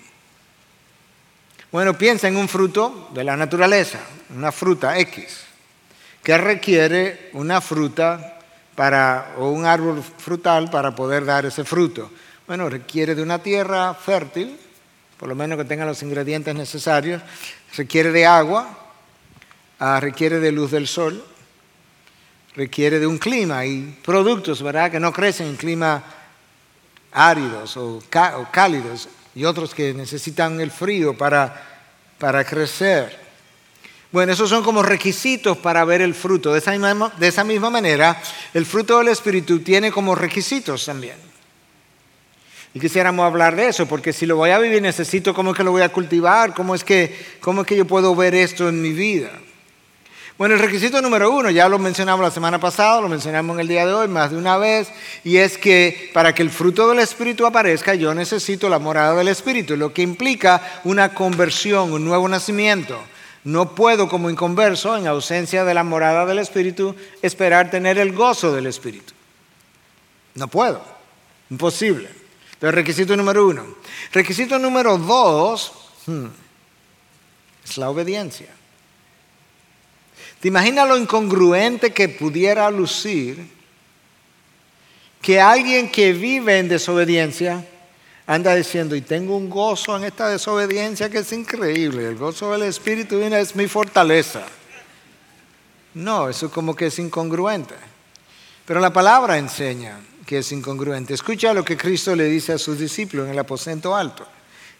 [1.72, 3.98] Bueno, piensa en un fruto de la naturaleza,
[4.30, 5.45] una fruta X
[6.26, 8.40] que requiere una fruta
[8.74, 12.10] para, o un árbol frutal para poder dar ese fruto.
[12.48, 14.58] Bueno, requiere de una tierra fértil,
[15.20, 17.22] por lo menos que tenga los ingredientes necesarios,
[17.76, 18.76] requiere de agua,
[19.78, 21.24] ah, requiere de luz del sol,
[22.56, 26.02] requiere de un clima y productos, ¿verdad?, que no crecen en climas
[27.12, 28.02] áridos o,
[28.50, 31.84] cálidos y otros que necesitan el frío para,
[32.18, 33.25] para crecer.
[34.12, 36.52] Bueno, esos son como requisitos para ver el fruto.
[36.52, 38.20] De esa, misma, de esa misma manera,
[38.54, 41.16] el fruto del Espíritu tiene como requisitos también.
[42.72, 45.64] Y quisiéramos hablar de eso, porque si lo voy a vivir necesito cómo es que
[45.64, 48.82] lo voy a cultivar, cómo es que, cómo es que yo puedo ver esto en
[48.82, 49.30] mi vida.
[50.36, 53.68] Bueno, el requisito número uno, ya lo mencionamos la semana pasada, lo mencionamos en el
[53.68, 54.88] día de hoy más de una vez,
[55.24, 59.28] y es que para que el fruto del Espíritu aparezca, yo necesito la morada del
[59.28, 63.00] Espíritu, lo que implica una conversión, un nuevo nacimiento.
[63.46, 68.52] No puedo como inconverso, en ausencia de la morada del Espíritu, esperar tener el gozo
[68.52, 69.14] del Espíritu.
[70.34, 70.82] No puedo.
[71.48, 72.10] Imposible.
[72.58, 73.64] Pero requisito número uno.
[74.10, 75.72] Requisito número dos
[76.06, 76.26] hmm,
[77.64, 78.48] es la obediencia.
[80.40, 83.48] ¿Te imaginas lo incongruente que pudiera lucir
[85.22, 87.64] que alguien que vive en desobediencia
[88.26, 92.62] anda diciendo, y tengo un gozo en esta desobediencia que es increíble, el gozo del
[92.62, 94.44] Espíritu es mi fortaleza.
[95.94, 97.74] No, eso como que es incongruente.
[98.66, 101.14] Pero la palabra enseña que es incongruente.
[101.14, 104.26] Escucha lo que Cristo le dice a sus discípulos en el aposento alto,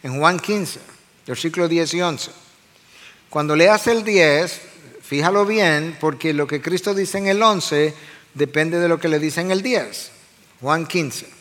[0.03, 0.81] en Juan 15,
[1.27, 2.31] versículo 10 y 11.
[3.31, 4.61] Cuando leas el 10,
[5.03, 7.95] fíjalo bien, porque lo que Cristo dice en el 11
[8.35, 10.11] depende de lo que le dice en el 10.
[10.61, 11.36] Juan 15.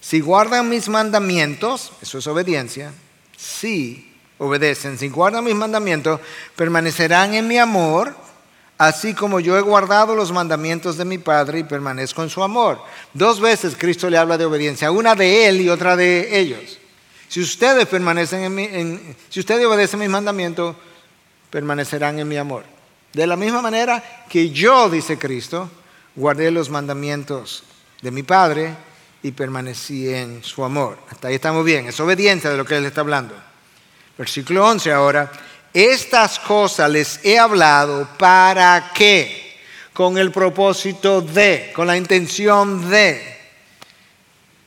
[0.00, 2.92] Si guardan mis mandamientos, eso es obediencia,
[3.36, 6.20] sí, obedecen, si guardan mis mandamientos,
[6.56, 8.16] permanecerán en mi amor,
[8.78, 12.82] así como yo he guardado los mandamientos de mi Padre y permanezco en su amor.
[13.12, 16.78] Dos veces Cristo le habla de obediencia, una de él y otra de ellos.
[17.28, 20.74] Si ustedes permanecen en, si ustedes obedecen mis mandamientos,
[21.50, 22.64] permanecerán en mi amor.
[23.12, 25.70] De la misma manera que yo, dice Cristo,
[26.16, 27.64] guardé los mandamientos
[28.00, 28.74] de mi Padre
[29.22, 30.98] y permanecí en su amor.
[31.10, 33.34] Hasta ahí estamos bien, es obediencia de lo que él está hablando.
[34.16, 35.30] Versículo 11 ahora,
[35.72, 39.56] estas cosas les he hablado para qué,
[39.92, 43.38] con el propósito de, con la intención de,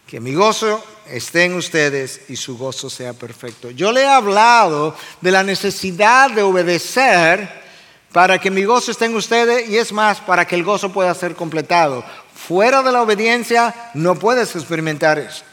[0.08, 3.72] que mi gozo esté en ustedes y su gozo sea perfecto.
[3.72, 7.64] Yo le he hablado de la necesidad de obedecer
[8.12, 11.14] para que mi gozo esté en ustedes y es más, para que el gozo pueda
[11.16, 12.06] ser completado.
[12.48, 15.44] Fuera de la obediencia no puedes experimentar eso.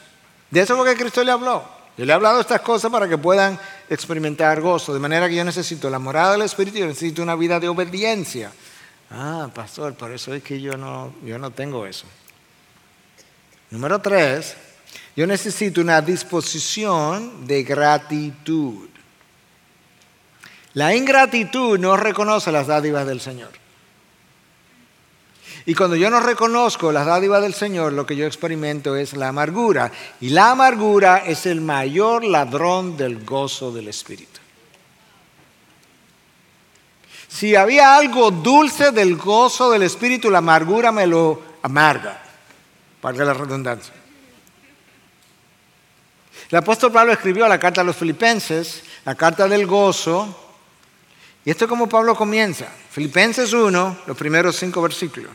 [0.49, 1.63] De eso es lo que Cristo le habló.
[1.97, 3.57] Yo le he hablado estas cosas para que puedan
[3.89, 4.93] experimentar gozo.
[4.93, 8.51] De manera que yo necesito la morada del Espíritu yo necesito una vida de obediencia.
[9.09, 12.05] Ah, pastor, por eso es que yo no, yo no tengo eso.
[13.69, 14.57] Número tres,
[15.15, 18.89] yo necesito una disposición de gratitud.
[20.73, 23.60] La ingratitud no reconoce las dádivas del Señor.
[25.65, 29.27] Y cuando yo no reconozco las dádivas del Señor, lo que yo experimento es la
[29.27, 29.91] amargura.
[30.19, 34.39] Y la amargura es el mayor ladrón del gozo del Espíritu.
[37.27, 42.21] Si había algo dulce del gozo del Espíritu, la amargura me lo amarga.
[42.99, 43.93] Para la redundancia.
[46.49, 50.37] El apóstol Pablo escribió la carta a los filipenses, la carta del gozo.
[51.45, 52.67] Y esto es como Pablo comienza.
[52.91, 55.31] Filipenses 1, los primeros cinco versículos.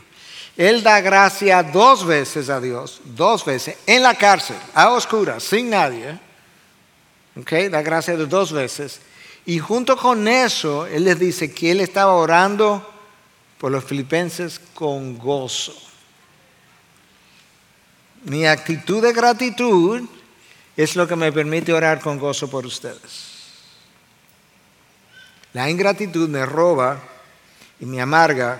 [0.57, 5.69] Él da gracia dos veces a Dios, dos veces, en la cárcel, a oscuras, sin
[5.69, 6.19] nadie.
[7.39, 8.99] Okay, da gracia dos veces.
[9.45, 12.83] Y junto con eso, Él les dice que Él estaba orando
[13.59, 15.75] por los filipenses con gozo.
[18.23, 20.01] Mi actitud de gratitud
[20.75, 23.35] es lo que me permite orar con gozo por ustedes.
[25.53, 26.99] La ingratitud me roba
[27.79, 28.59] y me amarga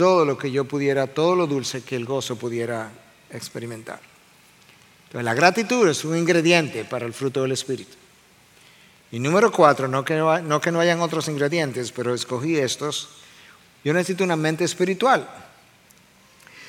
[0.00, 2.90] todo lo que yo pudiera, todo lo dulce que el gozo pudiera
[3.28, 4.00] experimentar.
[5.04, 7.98] Entonces, la gratitud es un ingrediente para el fruto del Espíritu.
[9.12, 13.10] Y número cuatro, no que no, no que no hayan otros ingredientes, pero escogí estos.
[13.84, 15.28] Yo necesito una mente espiritual.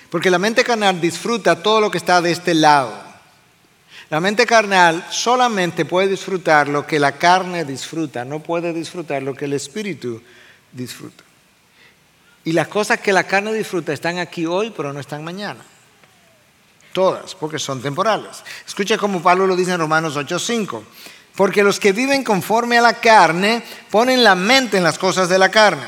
[0.09, 2.91] Porque la mente carnal disfruta todo lo que está de este lado.
[4.09, 9.33] La mente carnal solamente puede disfrutar lo que la carne disfruta, no puede disfrutar lo
[9.33, 10.21] que el espíritu
[10.73, 11.30] disfruta.
[12.43, 15.63] Y las cosas que la carne disfruta están aquí hoy, pero no están mañana.
[16.93, 18.43] Todas, porque son temporales.
[18.67, 20.83] Escucha como Pablo lo dice en Romanos 8:5.
[21.35, 25.37] Porque los que viven conforme a la carne ponen la mente en las cosas de
[25.37, 25.85] la carne.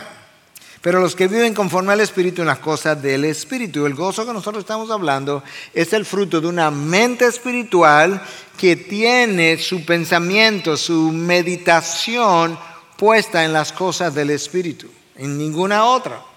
[0.81, 3.85] Pero los que viven conforme al Espíritu en las cosas del Espíritu.
[3.85, 5.43] El gozo que nosotros estamos hablando
[5.73, 8.21] es el fruto de una mente espiritual
[8.57, 12.57] que tiene su pensamiento, su meditación
[12.97, 16.32] puesta en las cosas del Espíritu, en ninguna otra.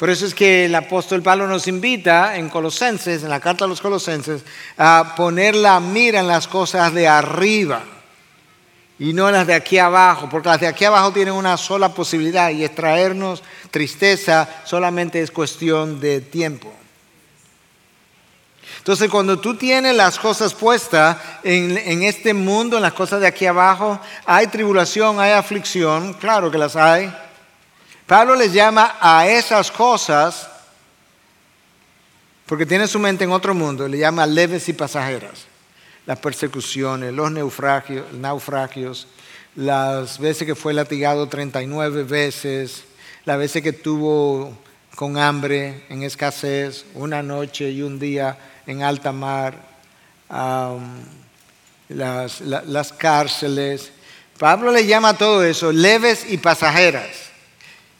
[0.00, 3.68] Por eso es que el apóstol Pablo nos invita en Colosenses, en la carta a
[3.68, 4.42] los Colosenses,
[4.78, 7.82] a poner la mira en las cosas de arriba
[8.98, 11.92] y no en las de aquí abajo, porque las de aquí abajo tienen una sola
[11.92, 16.72] posibilidad y extraernos tristeza solamente es cuestión de tiempo.
[18.78, 23.26] Entonces, cuando tú tienes las cosas puestas en, en, este mundo, en las cosas de
[23.26, 27.12] aquí abajo, hay tribulación, hay aflicción, claro que las hay,
[28.10, 30.48] Pablo les llama a esas cosas,
[32.44, 35.44] porque tiene su mente en otro mundo, le llama leves y pasajeras.
[36.06, 39.06] Las persecuciones, los naufragios,
[39.54, 42.82] las veces que fue latigado 39 veces,
[43.26, 44.58] las veces que tuvo
[44.96, 48.36] con hambre, en escasez, una noche y un día
[48.66, 49.54] en alta mar,
[51.88, 53.92] las, las cárceles.
[54.36, 57.29] Pablo le llama a todo eso leves y pasajeras.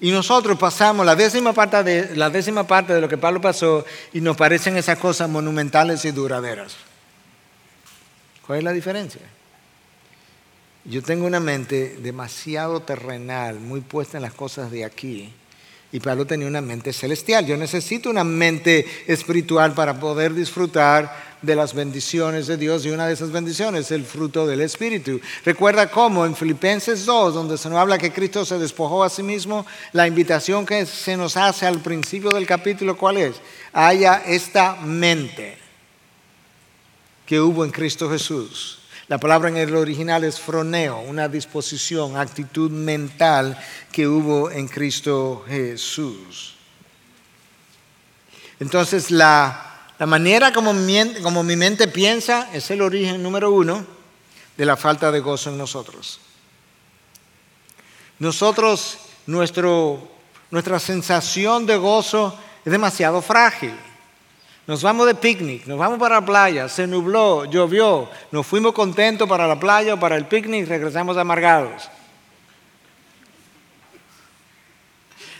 [0.00, 3.84] Y nosotros pasamos la décima, parte de, la décima parte de lo que Pablo pasó
[4.12, 6.74] y nos parecen esas cosas monumentales y duraderas.
[8.46, 9.20] ¿Cuál es la diferencia?
[10.86, 15.32] Yo tengo una mente demasiado terrenal, muy puesta en las cosas de aquí.
[15.92, 17.46] Y Pablo tenía una mente celestial.
[17.46, 23.06] Yo necesito una mente espiritual para poder disfrutar de las bendiciones de Dios y una
[23.06, 25.20] de esas bendiciones es el fruto del Espíritu.
[25.44, 29.22] Recuerda cómo en Filipenses 2, donde se nos habla que Cristo se despojó a sí
[29.22, 33.36] mismo, la invitación que se nos hace al principio del capítulo, ¿cuál es?
[33.72, 35.56] Haya esta mente
[37.24, 38.79] que hubo en Cristo Jesús,
[39.10, 43.58] La palabra en el original es froneo, una disposición, actitud mental
[43.90, 46.54] que hubo en Cristo Jesús.
[48.60, 50.72] Entonces, la, manera como
[51.24, 53.84] como mi mente piensa es el origen número uno
[54.56, 56.20] de la falta de gozo en nosotros.
[58.20, 58.96] Nosotros,
[59.26, 60.08] nuestro,
[60.52, 63.74] nuestra sensación de gozo es demasiado frágil.
[64.70, 69.28] Nos vamos de picnic, nos vamos para la playa, se nubló, llovió, nos fuimos contentos
[69.28, 71.90] para la playa o para el picnic, regresamos amargados.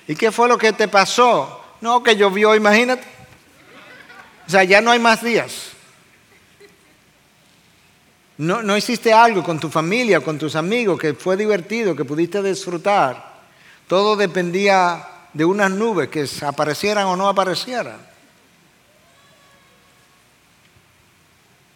[0.09, 1.63] ¿Y qué fue lo que te pasó?
[1.81, 3.07] No, que llovió, imagínate.
[4.49, 5.75] O sea, ya no hay más días.
[8.37, 12.43] No, no hiciste algo con tu familia, con tus amigos, que fue divertido, que pudiste
[12.43, 13.43] disfrutar.
[13.87, 18.10] Todo dependía de unas nubes que aparecieran o no aparecieran.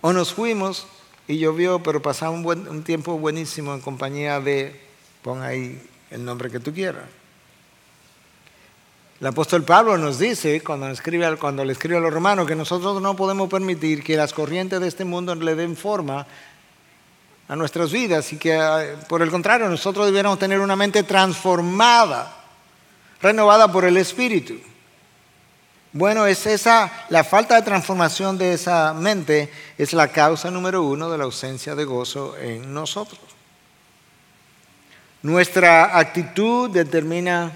[0.07, 0.87] O nos fuimos
[1.27, 4.79] y llovió, pero pasamos un, un tiempo buenísimo en compañía de,
[5.23, 5.81] pon ahí
[6.11, 7.05] el nombre que tú quieras.
[9.19, 13.01] El apóstol Pablo nos dice, cuando, escribe, cuando le escribe a los romanos, que nosotros
[13.01, 16.27] no podemos permitir que las corrientes de este mundo le den forma
[17.49, 22.45] a nuestras vidas y que eh, por el contrario nosotros debiéramos tener una mente transformada,
[23.23, 24.53] renovada por el Espíritu.
[25.95, 31.09] Bueno, es esa, la falta de transformación de esa mente es la causa número uno
[31.09, 33.21] de la ausencia de gozo en nosotros.
[35.23, 37.53] Nuestra actitud determina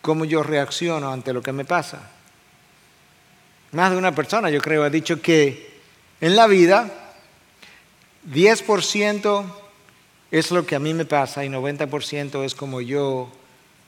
[0.00, 2.10] cómo yo reacciono ante lo que me pasa.
[3.72, 5.80] Más de una persona, yo creo, ha dicho que
[6.22, 6.90] en la vida
[8.32, 9.44] 10%
[10.30, 13.30] es lo que a mí me pasa y 90% es como yo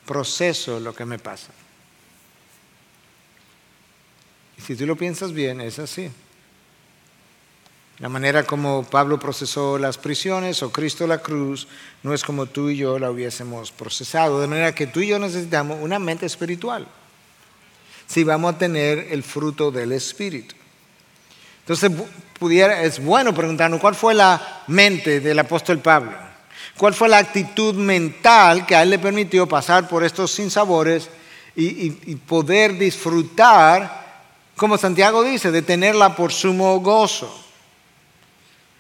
[0.05, 1.53] proceso lo que me pasa.
[4.56, 6.11] Y si tú lo piensas bien, es así.
[7.99, 11.67] La manera como Pablo procesó las prisiones o Cristo la cruz
[12.03, 14.41] no es como tú y yo la hubiésemos procesado.
[14.41, 16.87] De manera que tú y yo necesitamos una mente espiritual
[18.07, 20.55] si vamos a tener el fruto del Espíritu.
[21.61, 21.91] Entonces,
[22.39, 26.13] pudiera, es bueno preguntarnos cuál fue la mente del apóstol Pablo,
[26.77, 31.09] cuál fue la actitud mental que a él le permitió pasar por estos sinsabores
[31.57, 34.06] y, y poder disfrutar,
[34.57, 37.45] como Santiago dice, de tenerla por sumo gozo.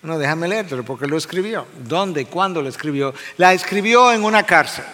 [0.02, 1.66] No, déjame leértelo porque lo escribió.
[1.78, 2.26] ¿Dónde?
[2.26, 3.12] ¿Cuándo lo escribió?
[3.36, 4.84] La escribió en una cárcel,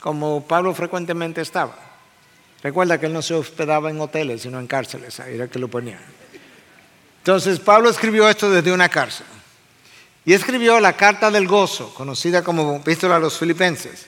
[0.00, 1.76] como Pablo frecuentemente estaba.
[2.62, 5.68] Recuerda que él no se hospedaba en hoteles, sino en cárceles, ahí era que lo
[5.68, 5.98] ponía.
[7.18, 9.26] Entonces Pablo escribió esto desde una cárcel.
[10.24, 14.06] Y escribió la carta del gozo, conocida como epístola a los filipenses.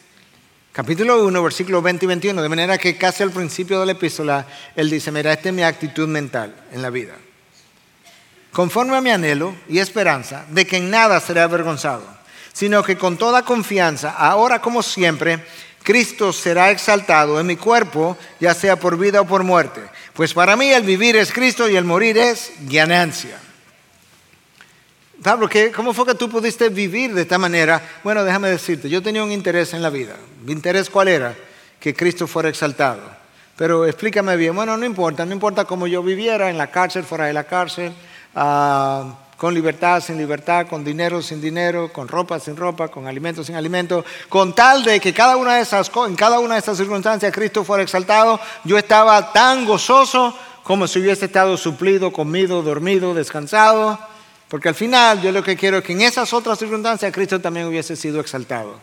[0.73, 2.43] Capítulo 1, versículos 20 y 21.
[2.43, 4.47] De manera que casi al principio de la epístola,
[4.77, 7.14] él dice, mira, esta es mi actitud mental en la vida.
[8.53, 12.05] Conforme a mi anhelo y esperanza de que en nada seré avergonzado,
[12.53, 15.45] sino que con toda confianza, ahora como siempre,
[15.83, 19.81] Cristo será exaltado en mi cuerpo, ya sea por vida o por muerte
[20.19, 23.39] pues para mí el vivir es Cristo y el morir es ganancia.
[25.23, 27.83] Pablo, ¿cómo fue que tú pudiste vivir de esta manera?
[28.05, 30.14] Bueno, déjame decirte, yo tenía un interés en la vida.
[30.45, 31.35] ¿Mi interés cuál era?
[31.81, 33.01] Que Cristo fuera exaltado.
[33.57, 37.25] Pero explícame bien, bueno, no importa, no importa cómo yo viviera en la cárcel, fuera
[37.25, 37.93] de la cárcel,
[38.37, 43.43] uh, con libertad, sin libertad, con dinero, sin dinero, con ropa, sin ropa, con alimento,
[43.43, 46.77] sin alimento, con tal de que cada una de esas, en cada una de estas
[46.77, 53.14] circunstancias Cristo fuera exaltado, yo estaba tan gozoso como si hubiese estado suplido, comido, dormido,
[53.14, 53.99] descansado,
[54.49, 57.66] porque al final yo lo que quiero es que en esas otras circunstancias Cristo también
[57.66, 58.80] hubiese sido exaltado.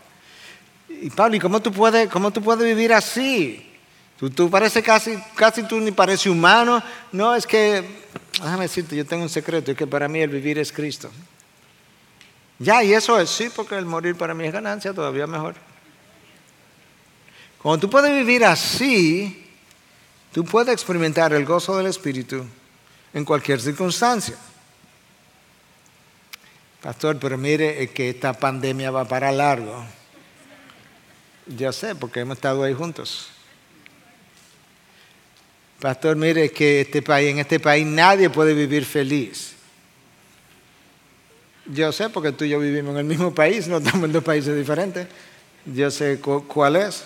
[0.88, 3.72] Y Pablo, ¿y cómo tú puedes, cómo tú puedes vivir así?
[4.18, 6.82] Tú, tú pareces casi, casi tú ni pareces humano.
[7.12, 7.84] No, es que
[8.34, 11.10] déjame decirte, yo tengo un secreto, es que para mí el vivir es Cristo.
[12.60, 15.56] Ya, y eso es, sí, porque el morir para mí es ganancia, todavía mejor.
[17.62, 19.50] Cuando tú puedes vivir así,
[20.32, 22.46] tú puedes experimentar el gozo del Espíritu
[23.14, 24.36] en cualquier circunstancia.
[26.86, 29.84] Pastor, pero mire que esta pandemia va para largo.
[31.48, 33.30] Ya sé, porque hemos estado ahí juntos.
[35.82, 39.56] Pastor, mire que este país, en este país nadie puede vivir feliz.
[41.66, 44.24] Yo sé, porque tú y yo vivimos en el mismo país, no estamos en dos
[44.24, 45.08] países diferentes.
[45.66, 47.04] Yo sé cuál es.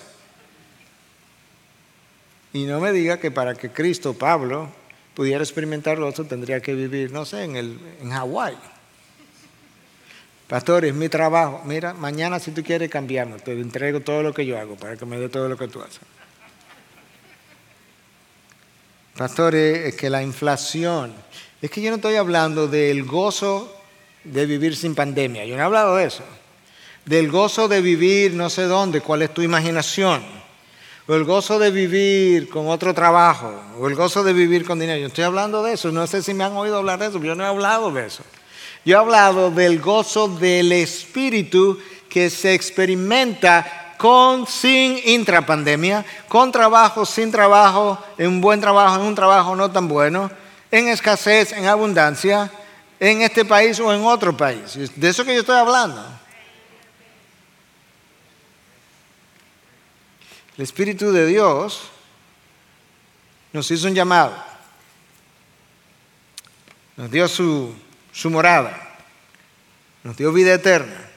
[2.52, 4.68] Y no me diga que para que Cristo, Pablo,
[5.14, 8.58] pudiera experimentar lo otro, tendría que vivir, no sé, en, el, en Hawái.
[10.50, 11.62] Pastor, es mi trabajo.
[11.64, 15.06] Mira, mañana si tú quieres cambiarme, te entrego todo lo que yo hago para que
[15.06, 16.00] me dé todo lo que tú haces.
[19.16, 21.14] Pastor, es que la inflación,
[21.62, 23.72] es que yo no estoy hablando del gozo
[24.24, 25.44] de vivir sin pandemia.
[25.44, 26.24] Yo no he hablado de eso.
[27.04, 30.20] Del gozo de vivir no sé dónde, cuál es tu imaginación.
[31.06, 33.54] O el gozo de vivir con otro trabajo.
[33.78, 34.98] O el gozo de vivir con dinero.
[34.98, 35.92] Yo estoy hablando de eso.
[35.92, 37.22] No sé si me han oído hablar de eso.
[37.22, 38.24] Yo no he hablado de eso.
[38.84, 41.78] Yo he hablado del gozo del espíritu
[42.08, 49.02] que se experimenta con, sin intrapandemia, con trabajo, sin trabajo, en un buen trabajo, en
[49.02, 50.30] un trabajo no tan bueno,
[50.70, 52.50] en escasez, en abundancia,
[52.98, 54.78] en este país o en otro país.
[54.96, 56.02] De eso que yo estoy hablando.
[60.56, 61.82] El Espíritu de Dios
[63.52, 64.34] nos hizo un llamado,
[66.96, 67.74] nos dio su,
[68.20, 68.98] su morada,
[70.04, 71.10] nos dio vida eterna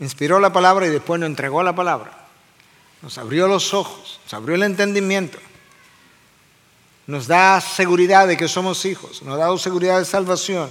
[0.00, 2.10] inspiró la palabra y después nos entregó la palabra.
[3.02, 5.38] Nos abrió los ojos, nos abrió el entendimiento.
[7.06, 10.70] Nos da seguridad de que somos hijos, nos ha dado seguridad de salvación.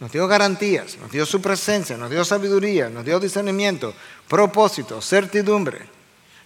[0.00, 3.94] Nos dio garantías, nos dio su presencia, nos dio sabiduría, nos dio discernimiento,
[4.28, 5.93] propósito, certidumbre.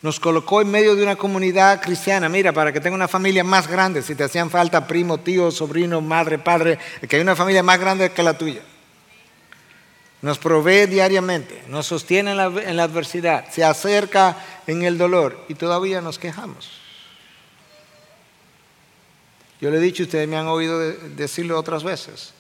[0.01, 3.67] Nos colocó en medio de una comunidad cristiana, mira, para que tenga una familia más
[3.67, 6.79] grande, si te hacían falta primo, tío, sobrino, madre, padre,
[7.09, 8.63] que hay una familia más grande que la tuya
[10.21, 14.37] nos provee diariamente, nos sostiene en la, adversidad, se acerca
[14.67, 16.71] en el dolor y todavía nos quejamos.
[19.61, 22.33] Yo le he dicho, ustedes me han oído decirlo otras veces.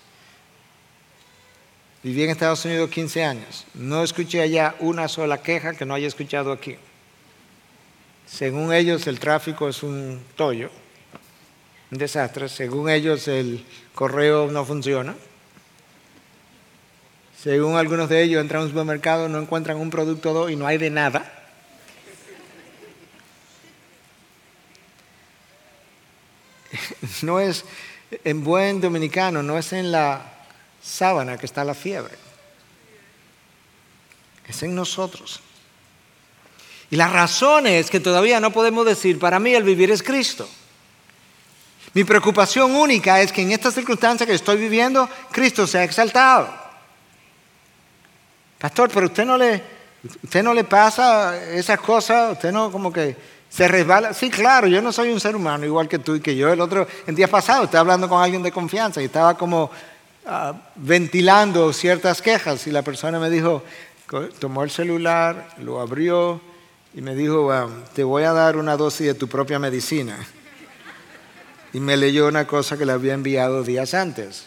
[2.03, 3.67] Viví en Estados Unidos 15 años.
[3.75, 6.77] No escuché allá una sola queja que no haya escuchado aquí.
[8.31, 10.71] Según ellos el tráfico es un tollo,
[11.91, 12.49] un desastre.
[12.49, 13.65] Según ellos el
[13.95, 15.17] correo no funciona.
[17.43, 20.79] Según algunos de ellos, entran a un supermercado, no encuentran un producto y no hay
[20.79, 21.35] de nada.
[27.23, 27.65] No es,
[28.23, 30.45] en buen dominicano, no es en la
[30.83, 32.15] sábana que está la fiebre.
[34.47, 35.41] Es en nosotros.
[36.91, 40.49] Y la razón es que todavía no podemos decir, para mí el vivir es Cristo.
[41.95, 46.49] Mi preocupación única es que en esta circunstancia que estoy viviendo, Cristo se ha exaltado.
[48.59, 49.63] Pastor, pero usted no le,
[50.23, 53.17] usted no le pasa esas cosas, usted no como que
[53.49, 54.15] se resbala.
[54.15, 56.53] Sí, claro, yo no soy un ser humano igual que tú y que yo.
[56.53, 59.71] El otro, el día pasado, estaba hablando con alguien de confianza y estaba como
[60.27, 63.63] ah, ventilando ciertas quejas y la persona me dijo,
[64.39, 66.41] tomó el celular, lo abrió
[66.95, 67.51] y me dijo,
[67.95, 70.17] te voy a dar una dosis de tu propia medicina.
[71.73, 74.47] Y me leyó una cosa que le había enviado días antes.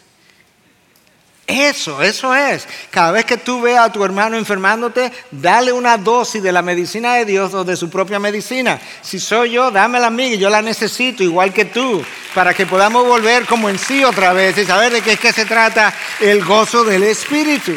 [1.46, 2.66] Eso, eso es.
[2.90, 7.14] Cada vez que tú veas a tu hermano enfermándote, dale una dosis de la medicina
[7.14, 8.80] de Dios o de su propia medicina.
[9.02, 12.02] Si soy yo, dámela a mí, yo la necesito igual que tú,
[12.34, 15.32] para que podamos volver como en sí otra vez y saber de qué es que
[15.32, 17.72] se trata el gozo del Espíritu.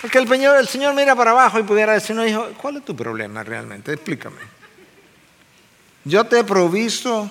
[0.00, 2.94] Porque el Señor, el Señor mira para abajo y pudiera decirnos, hijo, ¿cuál es tu
[2.94, 3.92] problema realmente?
[3.92, 4.40] Explícame.
[6.04, 7.30] Yo te he provisto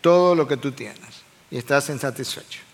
[0.00, 2.68] todo lo que tú tienes y estás insatisfecho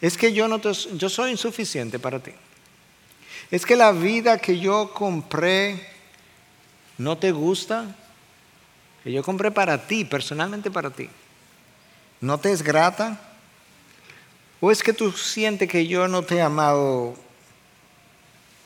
[0.00, 2.32] es que yo, no yo soy insuficiente para ti.
[3.50, 5.88] Es que la vida que yo compré
[6.98, 7.96] no te gusta,
[9.02, 11.08] que yo compré para ti, personalmente para ti,
[12.20, 13.27] no te es grata.
[14.60, 17.14] ¿O es que tú sientes que yo no te he amado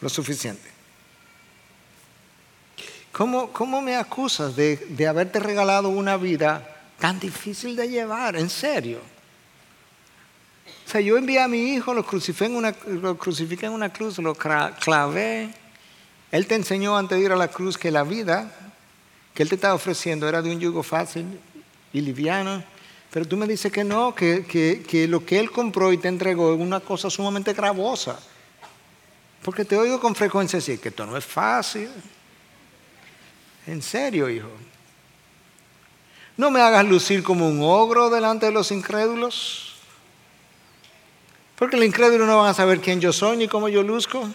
[0.01, 0.71] lo suficiente?
[3.13, 6.67] ¿Cómo, cómo me acusas de, de haberte regalado una vida
[6.99, 8.37] tan difícil de llevar?
[8.37, 9.01] En serio.
[10.87, 13.93] O sea, yo envié a mi hijo, lo crucifiqué en una, lo crucifiqué en una
[13.93, 15.51] cruz, lo clavé.
[16.31, 18.51] Él te enseñó antes de ir a la cruz que la vida
[19.35, 21.39] que Él te estaba ofreciendo era de un yugo fácil
[21.93, 22.63] y liviano.
[23.13, 26.09] Pero tú me dices que no, que, que, que lo que Él compró y te
[26.09, 28.19] entregó es una cosa sumamente gravosa.
[29.43, 31.91] Porque te oigo con frecuencia decir que esto no es fácil.
[33.67, 34.49] En serio, hijo.
[36.39, 39.75] No me hagas lucir como un ogro delante de los incrédulos.
[41.57, 44.27] Porque el incrédulo no van a saber quién yo soy ni cómo yo luzco.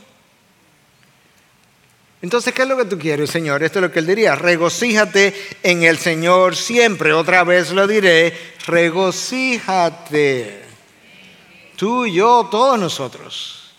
[2.21, 3.61] Entonces, ¿qué es lo que tú quieres, Señor?
[3.61, 4.33] Esto es lo que él diría.
[4.35, 7.13] Regocíjate en el Señor siempre.
[7.13, 8.55] Otra vez lo diré.
[8.65, 10.63] Regocíjate.
[11.75, 13.71] Tú, yo, todos nosotros.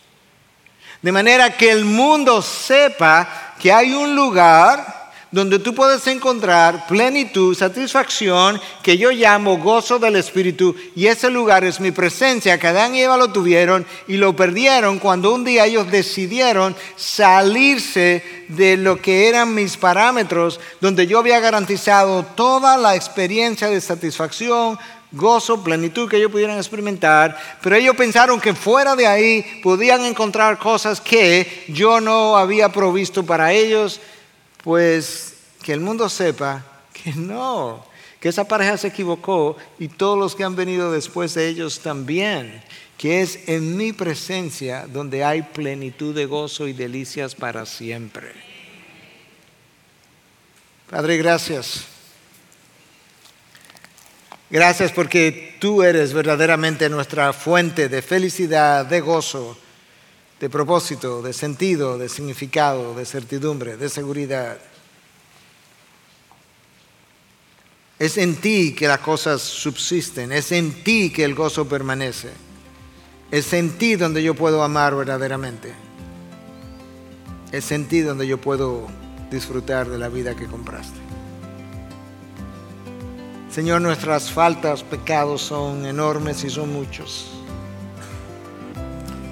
[1.03, 4.97] De manera que el mundo sepa que hay un lugar
[5.31, 11.64] donde tú puedes encontrar plenitud, satisfacción, que yo llamo gozo del Espíritu, y ese lugar
[11.64, 15.66] es mi presencia, que Adán y Eva lo tuvieron y lo perdieron cuando un día
[15.66, 22.97] ellos decidieron salirse de lo que eran mis parámetros, donde yo había garantizado toda la
[22.97, 24.79] experiencia de satisfacción,
[25.12, 30.59] gozo, plenitud que ellos pudieran experimentar, pero ellos pensaron que fuera de ahí podían encontrar
[30.59, 34.01] cosas que yo no había provisto para ellos
[34.63, 37.85] pues que el mundo sepa que no,
[38.21, 42.63] que esa pareja se equivocó y todos los que han venido después de ellos también,
[42.97, 48.33] que es en mi presencia donde hay plenitud de gozo y delicias para siempre.
[50.91, 51.85] Padre, gracias.
[54.51, 59.59] Gracias porque tú eres verdaderamente nuestra fuente de felicidad, de gozo
[60.41, 64.59] de propósito, de sentido, de significado, de certidumbre, de seguridad.
[67.99, 72.30] Es en ti que las cosas subsisten, es en ti que el gozo permanece,
[73.32, 75.74] es en ti donde yo puedo amar verdaderamente,
[77.51, 78.86] es en ti donde yo puedo
[79.32, 80.99] disfrutar de la vida que compraste.
[83.51, 87.38] Señor, nuestras faltas, pecados son enormes y son muchos.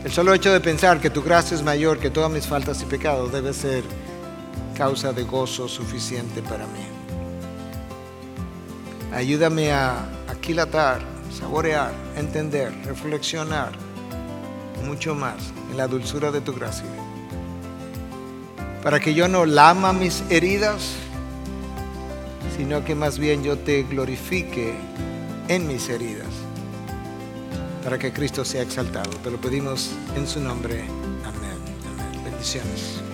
[0.07, 2.85] El solo hecho de pensar que tu gracia es mayor que todas mis faltas y
[2.85, 3.83] pecados debe ser
[4.79, 6.87] causa de gozo suficiente para mí.
[9.13, 11.01] Ayúdame a aquilatar,
[11.37, 13.73] saborear, entender, reflexionar
[14.85, 16.87] mucho más en la dulzura de tu gracia.
[18.85, 20.93] Para que yo no lama mis heridas,
[22.57, 24.73] sino que más bien yo te glorifique
[25.49, 26.26] en mis heridas
[27.87, 29.11] para que Cristo sea exaltado.
[29.23, 30.83] Te lo pedimos en su nombre.
[31.25, 31.57] Amén.
[31.87, 32.25] Amén.
[32.25, 33.06] Bendiciones.